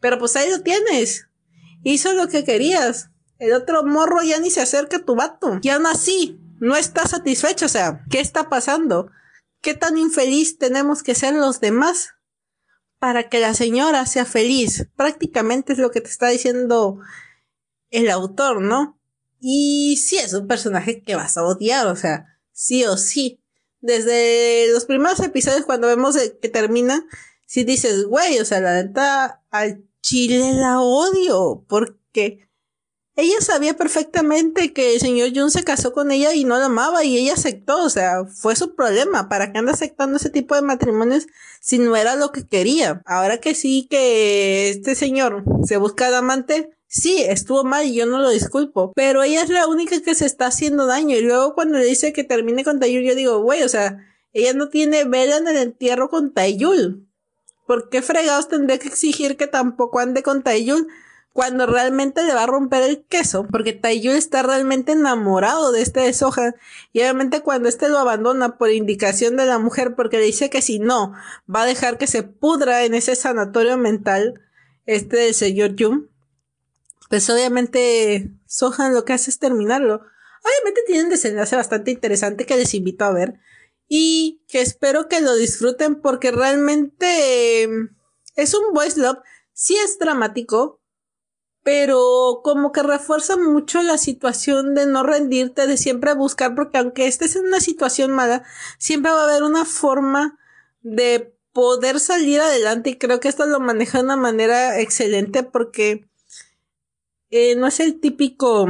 Pero 0.00 0.18
pues 0.18 0.36
ahí 0.36 0.48
lo 0.50 0.62
tienes. 0.62 1.26
Hizo 1.84 2.12
lo 2.14 2.28
que 2.28 2.44
querías. 2.44 3.10
El 3.38 3.52
otro 3.52 3.84
morro 3.84 4.22
ya 4.22 4.40
ni 4.40 4.50
se 4.50 4.62
acerca 4.62 4.96
a 4.96 5.04
tu 5.04 5.14
vato. 5.14 5.60
Y 5.62 5.68
aún 5.68 5.86
así, 5.86 6.40
no 6.58 6.76
está 6.76 7.06
satisfecho. 7.06 7.66
O 7.66 7.68
sea, 7.68 8.04
¿qué 8.10 8.20
está 8.20 8.48
pasando? 8.48 9.10
¿Qué 9.60 9.74
tan 9.74 9.96
infeliz 9.98 10.58
tenemos 10.58 11.02
que 11.02 11.14
ser 11.14 11.34
los 11.34 11.60
demás 11.60 12.14
para 12.98 13.28
que 13.28 13.38
la 13.38 13.54
señora 13.54 14.06
sea 14.06 14.24
feliz? 14.24 14.88
Prácticamente 14.96 15.74
es 15.74 15.78
lo 15.78 15.90
que 15.90 16.00
te 16.00 16.10
está 16.10 16.28
diciendo 16.28 16.98
el 17.90 18.10
autor, 18.10 18.60
¿no? 18.60 18.98
Y 19.40 19.98
sí 19.98 20.16
es 20.16 20.32
un 20.32 20.48
personaje 20.48 21.02
que 21.02 21.16
vas 21.16 21.36
a 21.36 21.44
odiar, 21.44 21.86
o 21.86 21.96
sea, 21.96 22.38
sí 22.52 22.84
o 22.84 22.96
sí. 22.96 23.40
Desde 23.80 24.72
los 24.72 24.86
primeros 24.86 25.20
episodios 25.20 25.66
cuando 25.66 25.86
vemos 25.86 26.16
que 26.40 26.48
termina, 26.48 27.04
si 27.44 27.62
dices, 27.64 28.06
güey, 28.06 28.38
o 28.40 28.44
sea, 28.46 28.60
la 28.60 28.82
neta, 28.82 29.42
al 29.50 29.84
Chile 30.04 30.52
la 30.52 30.82
odio 30.82 31.64
porque 31.66 32.46
ella 33.16 33.40
sabía 33.40 33.74
perfectamente 33.74 34.74
que 34.74 34.92
el 34.92 35.00
señor 35.00 35.30
Jun 35.34 35.50
se 35.50 35.64
casó 35.64 35.94
con 35.94 36.10
ella 36.10 36.34
y 36.34 36.44
no 36.44 36.58
la 36.58 36.66
amaba 36.66 37.04
y 37.04 37.16
ella 37.16 37.32
aceptó, 37.32 37.82
o 37.82 37.88
sea, 37.88 38.26
fue 38.26 38.54
su 38.54 38.74
problema. 38.74 39.30
¿Para 39.30 39.50
qué 39.50 39.60
anda 39.60 39.72
aceptando 39.72 40.18
ese 40.18 40.28
tipo 40.28 40.54
de 40.54 40.60
matrimonios 40.60 41.26
si 41.62 41.78
no 41.78 41.96
era 41.96 42.16
lo 42.16 42.32
que 42.32 42.46
quería? 42.46 43.00
Ahora 43.06 43.38
que 43.38 43.54
sí 43.54 43.86
que 43.88 44.68
este 44.68 44.94
señor 44.94 45.42
se 45.64 45.78
busca 45.78 46.14
amante, 46.18 46.76
sí, 46.86 47.22
estuvo 47.26 47.64
mal 47.64 47.86
y 47.86 47.94
yo 47.94 48.04
no 48.04 48.18
lo 48.18 48.28
disculpo, 48.28 48.92
pero 48.94 49.22
ella 49.22 49.42
es 49.42 49.48
la 49.48 49.66
única 49.66 49.98
que 50.02 50.14
se 50.14 50.26
está 50.26 50.48
haciendo 50.48 50.84
daño 50.84 51.16
y 51.16 51.22
luego 51.22 51.54
cuando 51.54 51.78
le 51.78 51.86
dice 51.86 52.12
que 52.12 52.24
termine 52.24 52.62
con 52.62 52.78
Tayul, 52.78 53.04
yo 53.04 53.14
digo, 53.14 53.38
güey, 53.40 53.62
o 53.62 53.70
sea, 53.70 54.04
ella 54.34 54.52
no 54.52 54.68
tiene 54.68 55.04
vela 55.04 55.38
en 55.38 55.48
el 55.48 55.56
entierro 55.56 56.10
con 56.10 56.34
Tayul. 56.34 57.08
¿Por 57.66 57.88
qué 57.88 58.02
fregados 58.02 58.48
tendría 58.48 58.78
que 58.78 58.88
exigir 58.88 59.36
que 59.36 59.46
tampoco 59.46 59.98
ande 59.98 60.22
con 60.22 60.42
Taeyul 60.42 60.88
cuando 61.32 61.66
realmente 61.66 62.22
le 62.22 62.34
va 62.34 62.42
a 62.42 62.46
romper 62.46 62.82
el 62.82 63.04
queso? 63.04 63.46
Porque 63.50 63.72
Taeyul 63.72 64.14
está 64.14 64.42
realmente 64.42 64.92
enamorado 64.92 65.72
de 65.72 65.82
este 65.82 66.00
de 66.00 66.12
Sohan 66.12 66.54
y 66.92 67.00
obviamente 67.00 67.40
cuando 67.40 67.68
este 67.68 67.88
lo 67.88 67.98
abandona 67.98 68.58
por 68.58 68.70
indicación 68.70 69.36
de 69.36 69.46
la 69.46 69.58
mujer 69.58 69.94
porque 69.94 70.18
le 70.18 70.24
dice 70.24 70.50
que 70.50 70.62
si 70.62 70.78
no 70.78 71.14
va 71.52 71.62
a 71.62 71.66
dejar 71.66 71.96
que 71.96 72.06
se 72.06 72.22
pudra 72.22 72.84
en 72.84 72.94
ese 72.94 73.16
sanatorio 73.16 73.78
mental 73.78 74.42
este 74.86 75.16
del 75.16 75.34
señor 75.34 75.74
Jung, 75.78 76.08
pues 77.08 77.28
obviamente 77.30 78.30
Sohan 78.46 78.94
lo 78.94 79.04
que 79.04 79.14
hace 79.14 79.30
es 79.30 79.38
terminarlo. 79.38 80.02
Obviamente 80.42 80.82
tiene 80.86 81.04
un 81.04 81.08
desenlace 81.08 81.56
bastante 81.56 81.90
interesante 81.90 82.44
que 82.44 82.56
les 82.56 82.74
invito 82.74 83.06
a 83.06 83.12
ver 83.12 83.38
y 83.88 84.42
que 84.48 84.60
espero 84.60 85.08
que 85.08 85.20
lo 85.20 85.34
disfruten 85.34 86.00
porque 86.00 86.30
realmente 86.30 87.62
em, 87.62 87.90
es 88.36 88.54
un 88.54 88.72
voice 88.72 89.00
love, 89.00 89.18
sí 89.52 89.76
es 89.76 89.98
dramático, 89.98 90.80
pero 91.62 92.40
como 92.44 92.72
que 92.72 92.82
refuerza 92.82 93.36
mucho 93.36 93.82
la 93.82 93.96
situación 93.96 94.74
de 94.74 94.86
no 94.86 95.02
rendirte, 95.02 95.66
de 95.66 95.76
siempre 95.76 96.14
buscar, 96.14 96.54
porque 96.54 96.78
aunque 96.78 97.06
estés 97.06 97.36
en 97.36 97.46
una 97.46 97.60
situación 97.60 98.10
mala, 98.10 98.44
siempre 98.78 99.12
va 99.12 99.22
a 99.22 99.24
haber 99.24 99.42
una 99.42 99.64
forma 99.64 100.38
de 100.82 101.34
poder 101.52 102.00
salir 102.00 102.40
adelante 102.40 102.90
y 102.90 102.98
creo 102.98 103.20
que 103.20 103.28
esto 103.28 103.46
lo 103.46 103.60
maneja 103.60 103.98
de 103.98 104.04
una 104.04 104.16
manera 104.16 104.80
excelente 104.80 105.42
porque 105.44 106.08
eh, 107.30 107.56
no 107.56 107.66
es 107.66 107.80
el 107.80 108.00
típico 108.00 108.66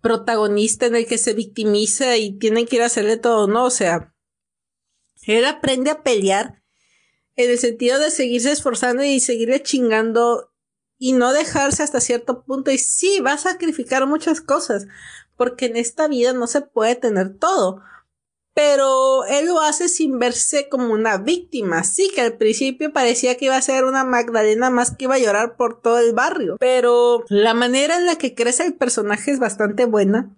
protagonista 0.00 0.86
en 0.86 0.96
el 0.96 1.06
que 1.06 1.18
se 1.18 1.34
victimiza 1.34 2.16
y 2.16 2.38
tiene 2.38 2.66
que 2.66 2.76
ir 2.76 2.82
a 2.82 2.86
hacerle 2.86 3.16
todo, 3.16 3.46
no, 3.46 3.64
o 3.64 3.70
sea, 3.70 4.14
él 5.26 5.44
aprende 5.44 5.90
a 5.90 6.02
pelear 6.02 6.62
en 7.36 7.50
el 7.50 7.58
sentido 7.58 7.98
de 7.98 8.10
seguirse 8.10 8.50
esforzando 8.50 9.04
y 9.04 9.20
seguirle 9.20 9.62
chingando 9.62 10.52
y 10.98 11.12
no 11.12 11.32
dejarse 11.32 11.82
hasta 11.82 12.00
cierto 12.00 12.42
punto. 12.44 12.70
Y 12.70 12.78
sí, 12.78 13.20
va 13.20 13.34
a 13.34 13.38
sacrificar 13.38 14.06
muchas 14.06 14.40
cosas, 14.40 14.86
porque 15.36 15.66
en 15.66 15.76
esta 15.76 16.08
vida 16.08 16.32
no 16.32 16.46
se 16.46 16.62
puede 16.62 16.96
tener 16.96 17.36
todo. 17.38 17.82
Pero 18.58 19.24
él 19.26 19.46
lo 19.46 19.60
hace 19.60 19.88
sin 19.88 20.18
verse 20.18 20.68
como 20.68 20.92
una 20.92 21.16
víctima. 21.16 21.84
Sí, 21.84 22.10
que 22.12 22.22
al 22.22 22.38
principio 22.38 22.92
parecía 22.92 23.36
que 23.36 23.44
iba 23.44 23.56
a 23.56 23.62
ser 23.62 23.84
una 23.84 24.02
Magdalena 24.02 24.68
más 24.68 24.96
que 24.96 25.04
iba 25.04 25.14
a 25.14 25.20
llorar 25.20 25.56
por 25.56 25.80
todo 25.80 26.00
el 26.00 26.12
barrio. 26.12 26.56
Pero 26.58 27.22
la 27.28 27.54
manera 27.54 27.96
en 27.96 28.06
la 28.06 28.16
que 28.16 28.34
crece 28.34 28.66
el 28.66 28.74
personaje 28.74 29.30
es 29.30 29.38
bastante 29.38 29.84
buena. 29.84 30.34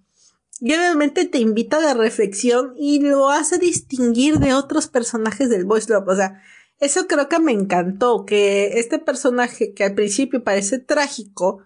Y 0.60 0.74
obviamente 0.74 1.24
te 1.24 1.38
invita 1.38 1.78
a 1.78 1.80
la 1.80 1.94
reflexión 1.94 2.74
y 2.76 3.00
lo 3.00 3.30
hace 3.30 3.56
distinguir 3.56 4.38
de 4.38 4.52
otros 4.52 4.88
personajes 4.88 5.48
del 5.48 5.64
Boys 5.64 5.88
Love. 5.88 6.08
O 6.08 6.14
sea, 6.14 6.42
eso 6.78 7.06
creo 7.06 7.26
que 7.30 7.38
me 7.38 7.52
encantó, 7.52 8.26
que 8.26 8.78
este 8.78 8.98
personaje 8.98 9.72
que 9.72 9.84
al 9.84 9.94
principio 9.94 10.44
parece 10.44 10.78
trágico, 10.78 11.64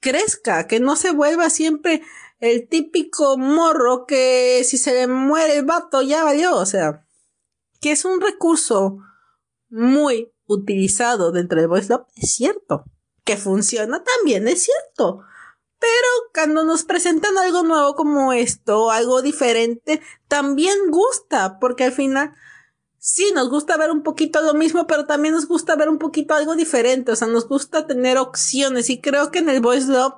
crezca, 0.00 0.66
que 0.66 0.80
no 0.80 0.96
se 0.96 1.12
vuelva 1.12 1.50
siempre 1.50 2.00
el 2.42 2.68
típico 2.68 3.38
morro 3.38 4.04
que 4.04 4.62
si 4.64 4.76
se 4.76 4.92
le 4.92 5.06
muere 5.06 5.58
el 5.58 5.64
vato 5.64 6.02
ya 6.02 6.24
valió, 6.24 6.56
o 6.56 6.66
sea, 6.66 7.06
que 7.80 7.92
es 7.92 8.04
un 8.04 8.20
recurso 8.20 8.98
muy 9.70 10.32
utilizado 10.46 11.30
dentro 11.30 11.60
del 11.60 11.68
voice 11.68 11.88
love, 11.88 12.04
es 12.16 12.34
cierto, 12.34 12.82
que 13.24 13.36
funciona 13.36 14.02
también, 14.02 14.48
es 14.48 14.64
cierto. 14.64 15.20
Pero 15.78 16.08
cuando 16.34 16.64
nos 16.64 16.82
presentan 16.82 17.38
algo 17.38 17.62
nuevo 17.62 17.94
como 17.94 18.32
esto, 18.32 18.90
algo 18.90 19.22
diferente, 19.22 20.02
también 20.26 20.90
gusta, 20.90 21.60
porque 21.60 21.84
al 21.84 21.92
final 21.92 22.34
sí, 22.98 23.30
nos 23.36 23.50
gusta 23.50 23.76
ver 23.76 23.92
un 23.92 24.02
poquito 24.02 24.40
lo 24.40 24.54
mismo, 24.54 24.88
pero 24.88 25.06
también 25.06 25.34
nos 25.34 25.46
gusta 25.46 25.76
ver 25.76 25.88
un 25.88 25.98
poquito 25.98 26.34
algo 26.34 26.56
diferente, 26.56 27.12
o 27.12 27.16
sea, 27.16 27.28
nos 27.28 27.46
gusta 27.46 27.86
tener 27.86 28.18
opciones 28.18 28.90
y 28.90 29.00
creo 29.00 29.30
que 29.30 29.38
en 29.38 29.48
el 29.48 29.60
Voice 29.60 29.86
Love 29.86 30.14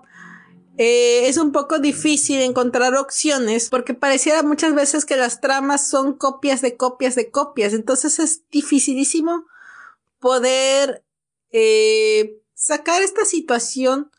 eh, 0.77 1.29
es 1.29 1.37
un 1.37 1.53
poco 1.53 1.79
difícil 1.79 2.41
encontrar 2.41 2.95
opciones 2.95 3.69
porque 3.71 3.95
pareciera 3.95 4.43
muchas 4.43 4.75
veces 4.75 5.05
que 5.05 5.17
las 5.17 5.41
tramas 5.41 5.87
son 5.87 6.15
copias 6.15 6.63
de 6.63 6.77
copias 6.77 7.15
de 7.15 7.31
copias, 7.31 7.73
entonces 7.75 8.19
es 8.19 8.43
dificilísimo 8.51 9.47
poder 10.19 11.05
eh, 11.51 12.41
sacar 12.55 13.03
esta 13.03 13.25
situación 13.25 14.11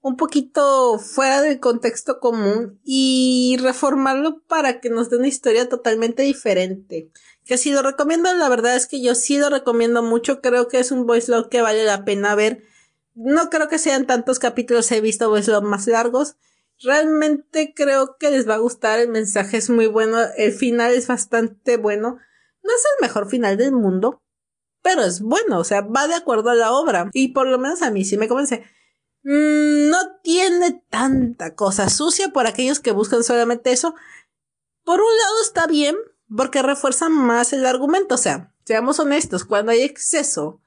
un 0.00 0.16
poquito 0.16 0.98
fuera 0.98 1.42
del 1.42 1.60
contexto 1.60 2.18
común 2.18 2.80
y 2.84 3.56
reformarlo 3.60 4.42
para 4.48 4.80
que 4.80 4.90
nos 4.90 5.10
dé 5.10 5.16
una 5.16 5.28
historia 5.28 5.68
totalmente 5.68 6.22
diferente 6.22 7.10
que 7.44 7.58
si 7.58 7.72
lo 7.72 7.82
recomiendo, 7.82 8.32
la 8.34 8.48
verdad 8.48 8.76
es 8.76 8.86
que 8.86 9.02
yo 9.02 9.14
sí 9.14 9.38
lo 9.38 9.50
recomiendo 9.50 10.02
mucho, 10.02 10.40
creo 10.40 10.68
que 10.68 10.78
es 10.78 10.92
un 10.92 11.06
voice 11.06 11.30
log 11.30 11.48
que 11.48 11.60
vale 11.60 11.84
la 11.84 12.04
pena 12.04 12.34
ver. 12.34 12.62
No 13.14 13.50
creo 13.50 13.68
que 13.68 13.78
sean 13.78 14.06
tantos 14.06 14.38
capítulos, 14.38 14.90
he 14.92 15.00
visto 15.00 15.28
voice 15.28 15.50
log 15.50 15.64
más 15.64 15.86
largos. 15.86 16.36
Realmente 16.82 17.74
creo 17.74 18.16
que 18.18 18.30
les 18.30 18.48
va 18.48 18.54
a 18.54 18.58
gustar, 18.58 18.98
el 18.98 19.08
mensaje 19.08 19.56
es 19.56 19.70
muy 19.70 19.86
bueno, 19.86 20.18
el 20.36 20.52
final 20.52 20.92
es 20.92 21.06
bastante 21.06 21.76
bueno. 21.76 22.18
No 22.62 22.70
es 22.74 22.84
el 22.94 23.06
mejor 23.06 23.28
final 23.28 23.56
del 23.56 23.72
mundo, 23.72 24.22
pero 24.82 25.02
es 25.02 25.20
bueno, 25.20 25.58
o 25.58 25.64
sea, 25.64 25.82
va 25.82 26.08
de 26.08 26.14
acuerdo 26.14 26.50
a 26.50 26.54
la 26.54 26.72
obra. 26.72 27.10
Y 27.12 27.28
por 27.28 27.46
lo 27.46 27.58
menos 27.58 27.82
a 27.82 27.90
mí 27.90 28.04
sí 28.04 28.16
me 28.16 28.28
convence. 28.28 28.64
Mm, 29.22 29.90
no 29.90 29.98
tiene 30.22 30.82
tanta 30.90 31.54
cosa 31.54 31.88
sucia 31.88 32.30
por 32.30 32.46
aquellos 32.46 32.80
que 32.80 32.92
buscan 32.92 33.22
solamente 33.22 33.72
eso. 33.72 33.94
Por 34.84 35.00
un 35.00 35.16
lado 35.18 35.42
está 35.42 35.66
bien, 35.66 35.96
porque 36.36 36.62
refuerza 36.62 37.08
más 37.08 37.52
el 37.52 37.66
argumento. 37.66 38.16
O 38.16 38.18
sea, 38.18 38.54
seamos 38.64 38.98
honestos, 38.98 39.44
cuando 39.44 39.72
hay 39.72 39.82
exceso 39.82 40.60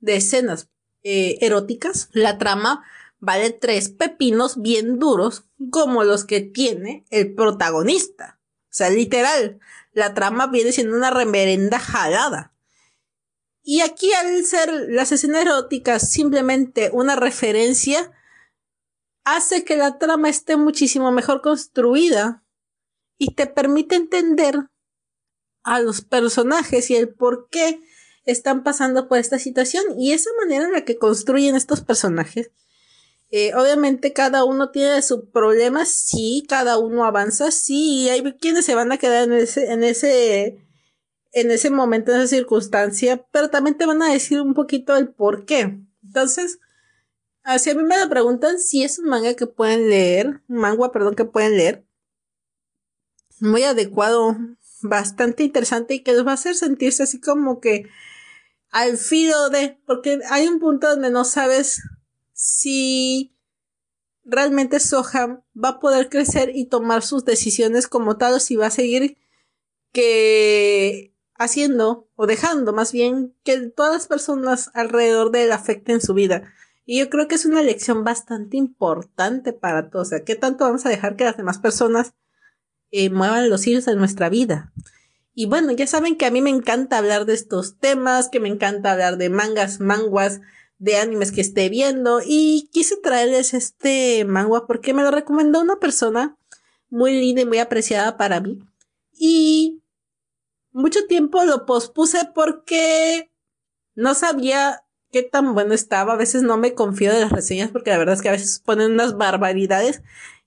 de 0.00 0.16
escenas 0.16 0.68
eh, 1.04 1.38
eróticas, 1.40 2.08
la 2.12 2.38
trama 2.38 2.84
vale 3.20 3.50
tres 3.50 3.88
pepinos 3.88 4.60
bien 4.60 4.98
duros 4.98 5.44
como 5.70 6.04
los 6.04 6.24
que 6.24 6.40
tiene 6.40 7.04
el 7.10 7.34
protagonista. 7.34 8.40
O 8.64 8.76
sea, 8.76 8.90
literal, 8.90 9.60
la 9.92 10.14
trama 10.14 10.48
viene 10.48 10.72
siendo 10.72 10.96
una 10.96 11.10
reverenda 11.10 11.78
jalada. 11.78 12.52
Y 13.62 13.80
aquí 13.80 14.12
al 14.12 14.44
ser 14.44 14.70
las 14.88 15.12
escenas 15.12 15.42
eróticas 15.42 16.10
simplemente 16.10 16.90
una 16.92 17.16
referencia, 17.16 18.12
hace 19.24 19.64
que 19.64 19.76
la 19.76 19.98
trama 19.98 20.28
esté 20.28 20.56
muchísimo 20.56 21.12
mejor 21.12 21.40
construida 21.40 22.44
y 23.16 23.34
te 23.34 23.46
permite 23.46 23.96
entender 23.96 24.68
a 25.62 25.80
los 25.80 26.02
personajes 26.02 26.90
y 26.90 26.96
el 26.96 27.14
por 27.14 27.48
qué 27.48 27.80
están 28.24 28.62
pasando 28.62 29.08
por 29.08 29.18
esta 29.18 29.38
situación 29.38 29.84
y 29.98 30.12
esa 30.12 30.30
manera 30.40 30.64
en 30.64 30.72
la 30.72 30.84
que 30.84 30.96
construyen 30.96 31.54
estos 31.56 31.80
personajes. 31.82 32.50
Eh, 33.30 33.52
obviamente 33.54 34.12
cada 34.12 34.44
uno 34.44 34.70
tiene 34.70 35.02
su 35.02 35.28
problema, 35.30 35.84
sí, 35.84 36.44
cada 36.48 36.78
uno 36.78 37.04
avanza, 37.04 37.50
sí, 37.50 38.02
y 38.02 38.08
hay 38.08 38.22
quienes 38.34 38.64
se 38.64 38.74
van 38.74 38.92
a 38.92 38.98
quedar 38.98 39.24
en 39.24 39.32
ese, 39.32 39.72
en 39.72 39.82
ese, 39.82 40.64
en 41.32 41.50
ese 41.50 41.70
momento, 41.70 42.12
en 42.12 42.18
esa 42.20 42.28
circunstancia, 42.28 43.26
pero 43.32 43.50
también 43.50 43.76
te 43.76 43.86
van 43.86 44.02
a 44.02 44.12
decir 44.12 44.40
un 44.40 44.54
poquito 44.54 44.96
el 44.96 45.08
por 45.08 45.46
qué. 45.46 45.80
Entonces, 46.04 46.60
si 47.58 47.70
a 47.70 47.74
mí 47.74 47.82
me 47.82 48.08
preguntan 48.08 48.58
si 48.58 48.84
es 48.84 48.98
un 48.98 49.06
manga 49.06 49.34
que 49.34 49.46
pueden 49.46 49.88
leer, 49.90 50.40
manga, 50.46 50.92
perdón, 50.92 51.14
que 51.14 51.24
pueden 51.24 51.56
leer, 51.56 51.84
muy 53.40 53.64
adecuado 53.64 54.36
bastante 54.80 55.42
interesante 55.42 55.94
y 55.94 56.02
que 56.02 56.12
los 56.12 56.26
va 56.26 56.32
a 56.32 56.34
hacer 56.34 56.54
sentirse 56.54 57.02
así 57.02 57.20
como 57.20 57.60
que 57.60 57.88
al 58.74 58.98
filo 58.98 59.50
de, 59.50 59.78
porque 59.86 60.18
hay 60.30 60.48
un 60.48 60.58
punto 60.58 60.88
donde 60.88 61.08
no 61.08 61.24
sabes 61.24 61.80
si 62.32 63.32
realmente 64.24 64.80
Soham 64.80 65.42
va 65.56 65.68
a 65.68 65.80
poder 65.80 66.08
crecer 66.08 66.50
y 66.52 66.66
tomar 66.66 67.04
sus 67.04 67.24
decisiones 67.24 67.86
como 67.86 68.16
tal 68.16 68.40
si 68.40 68.56
va 68.56 68.66
a 68.66 68.70
seguir 68.70 69.16
que 69.92 71.14
haciendo 71.36 72.08
o 72.16 72.26
dejando 72.26 72.72
más 72.72 72.90
bien 72.90 73.32
que 73.44 73.58
todas 73.68 73.92
las 73.92 74.06
personas 74.08 74.72
alrededor 74.74 75.30
de 75.30 75.44
él 75.44 75.52
afecten 75.52 76.00
su 76.00 76.12
vida. 76.12 76.52
Y 76.84 76.98
yo 76.98 77.08
creo 77.10 77.28
que 77.28 77.36
es 77.36 77.44
una 77.46 77.62
lección 77.62 78.02
bastante 78.02 78.56
importante 78.56 79.52
para 79.52 79.88
todos. 79.88 80.08
O 80.08 80.10
sea, 80.10 80.24
¿qué 80.24 80.34
tanto 80.34 80.64
vamos 80.64 80.84
a 80.84 80.88
dejar 80.88 81.14
que 81.14 81.22
las 81.22 81.36
demás 81.36 81.58
personas 81.58 82.12
eh, 82.96 83.10
muevan 83.10 83.50
los 83.50 83.66
hilos 83.66 83.86
de 83.86 83.96
nuestra 83.96 84.28
vida. 84.28 84.72
Y 85.34 85.46
bueno, 85.46 85.72
ya 85.72 85.86
saben 85.86 86.16
que 86.16 86.26
a 86.26 86.30
mí 86.30 86.40
me 86.40 86.50
encanta 86.50 86.98
hablar 86.98 87.26
de 87.26 87.34
estos 87.34 87.78
temas, 87.78 88.28
que 88.28 88.40
me 88.40 88.48
encanta 88.48 88.92
hablar 88.92 89.18
de 89.18 89.30
mangas, 89.30 89.80
manguas, 89.80 90.40
de 90.78 90.96
animes 90.96 91.32
que 91.32 91.40
esté 91.40 91.68
viendo 91.68 92.20
y 92.24 92.68
quise 92.72 92.96
traerles 92.96 93.54
este 93.54 94.24
manga 94.24 94.66
porque 94.66 94.92
me 94.92 95.02
lo 95.02 95.10
recomendó 95.10 95.60
una 95.60 95.76
persona 95.76 96.36
muy 96.88 97.12
linda 97.12 97.42
y 97.42 97.46
muy 97.46 97.58
apreciada 97.58 98.16
para 98.16 98.40
mí. 98.40 98.60
Y 99.12 99.82
mucho 100.72 101.06
tiempo 101.06 101.44
lo 101.44 101.66
pospuse 101.66 102.28
porque 102.34 103.30
no 103.94 104.14
sabía 104.14 104.84
qué 105.10 105.22
tan 105.22 105.54
bueno 105.54 105.74
estaba. 105.74 106.14
A 106.14 106.16
veces 106.16 106.42
no 106.42 106.56
me 106.56 106.74
confío 106.74 107.12
de 107.12 107.20
las 107.20 107.32
reseñas 107.32 107.70
porque 107.70 107.90
la 107.90 107.98
verdad 107.98 108.14
es 108.14 108.22
que 108.22 108.28
a 108.28 108.32
veces 108.32 108.60
ponen 108.64 108.92
unas 108.92 109.16
barbaridades 109.16 110.02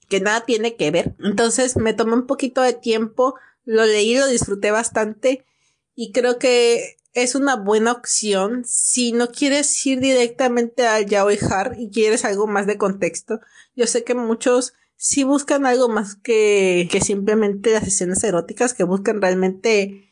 que 0.10 0.19
nada 0.19 0.41
tiene 0.41 0.76
que 0.76 0.91
ver. 0.91 1.15
Entonces 1.19 1.78
me 1.78 1.93
tomé 1.93 2.13
un 2.13 2.28
poquito 2.28 2.62
de 2.62 2.73
tiempo, 2.73 3.36
lo 3.67 3.86
leí, 3.86 4.15
lo 4.15 4.27
disfruté 4.27 4.71
bastante 4.71 5.45
y 5.93 6.13
creo 6.13 6.39
que 6.39 6.95
es 7.13 7.36
una 7.36 7.58
buena 7.58 7.91
opción 7.91 8.63
si 8.65 9.12
no 9.12 9.30
quieres 9.30 9.86
ir 9.86 9.99
directamente 9.99 10.88
al 10.88 11.05
yaoi 11.05 11.38
har 11.51 11.76
y 11.78 11.89
quieres 11.89 12.24
algo 12.24 12.47
más 12.47 12.65
de 12.65 12.78
contexto. 12.78 13.41
Yo 13.76 13.86
sé 13.86 14.05
que 14.05 14.15
muchos 14.15 14.74
sí 14.95 15.24
buscan 15.26 15.65
algo 15.65 15.89
más 15.89 16.15
que, 16.15 16.88
que 16.89 17.01
simplemente 17.01 17.74
las 17.74 17.86
escenas 17.86 18.24
eróticas, 18.24 18.74
que 18.74 18.84
buscan 18.86 19.22
realmente 19.22 20.09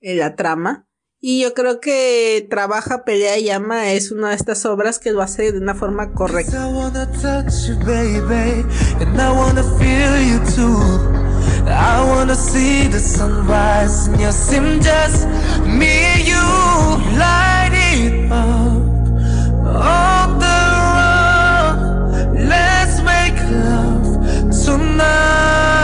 eh, 0.00 0.16
la 0.16 0.34
trama. 0.34 0.88
Y 1.20 1.42
yo 1.42 1.54
creo 1.54 1.80
que 1.80 2.46
Trabaja, 2.50 3.04
Pelea 3.04 3.38
y 3.38 3.48
es 3.48 4.10
una 4.10 4.30
de 4.30 4.36
estas 4.36 4.66
obras 4.66 4.98
que 4.98 5.12
lo 5.12 5.22
hace 5.22 5.52
de 5.52 5.58
una 5.58 5.74
forma 5.74 6.12
correcta. 6.12 6.66
I 11.68 12.04
wanna 12.08 12.34
see 12.34 12.86
the 12.86 12.98
sunrise 12.98 14.06
in 14.06 14.20
your 14.20 14.32
sim 14.32 14.80
just 14.80 15.26
me 15.66 15.92
and 16.12 16.26
you 16.26 16.46
light 17.18 17.72
it 17.92 18.30
up 18.30 18.82
on 19.66 20.38
the 20.44 20.58
road. 20.86 21.78
Let's 22.48 23.00
make 23.02 23.38
love 23.50 24.06
tonight. 24.64 25.75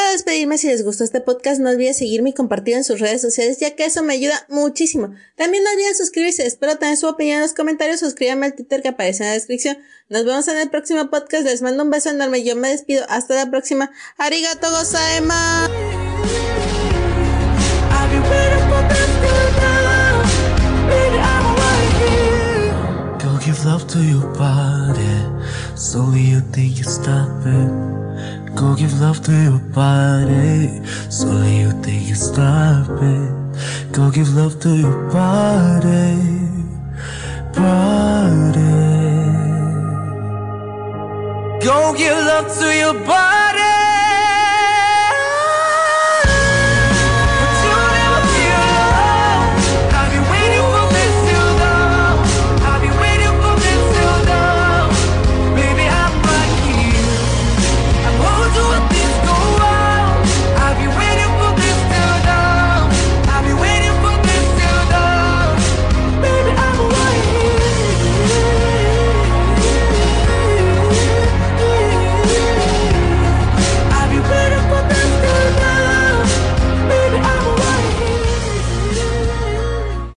Despedirme, 0.00 0.58
si 0.58 0.68
les 0.68 0.84
gustó 0.84 1.04
este 1.04 1.20
podcast, 1.20 1.60
no 1.60 1.70
olviden 1.70 1.94
seguirme 1.94 2.30
y 2.30 2.32
compartirlo 2.32 2.78
en 2.78 2.84
sus 2.84 3.00
redes 3.00 3.20
sociales, 3.20 3.58
ya 3.58 3.74
que 3.74 3.84
eso 3.84 4.02
me 4.02 4.14
ayuda 4.14 4.46
muchísimo. 4.48 5.14
También 5.36 5.64
no 5.64 5.70
olviden 5.70 5.94
suscribirse, 5.94 6.46
espero 6.46 6.78
tener 6.78 6.96
su 6.96 7.06
opinión 7.08 7.36
en 7.36 7.42
los 7.42 7.54
comentarios, 7.54 8.00
suscríbanme 8.00 8.46
al 8.46 8.54
Twitter 8.54 8.82
que 8.82 8.88
aparece 8.88 9.22
en 9.22 9.28
la 9.28 9.34
descripción. 9.34 9.78
Nos 10.08 10.24
vemos 10.24 10.48
en 10.48 10.58
el 10.58 10.70
próximo 10.70 11.10
podcast, 11.10 11.44
les 11.44 11.62
mando 11.62 11.82
un 11.82 11.90
beso 11.90 12.10
enorme, 12.10 12.44
yo 12.44 12.56
me 12.56 12.68
despido, 12.68 13.04
hasta 13.08 13.34
la 13.34 13.50
próxima. 13.50 13.90
Arigato 14.18 14.70
gozaima. 14.70 15.68
Go 28.54 28.74
give 28.76 29.00
love 29.00 29.22
to 29.24 29.32
your 29.32 29.58
body. 29.58 30.80
Body. 31.10 31.56
You 31.62 31.70
think 31.82 32.08
you 32.08 32.14
stop 32.14 32.88
it. 33.02 33.92
Go 33.92 34.10
give 34.10 34.34
love 34.34 34.60
to 34.60 34.76
your 34.76 35.10
body. 35.10 36.18
Body. 37.54 38.60
Go 41.64 41.94
give 41.96 42.18
love 42.30 42.58
to 42.58 42.76
your 42.76 42.94
body. 43.06 43.81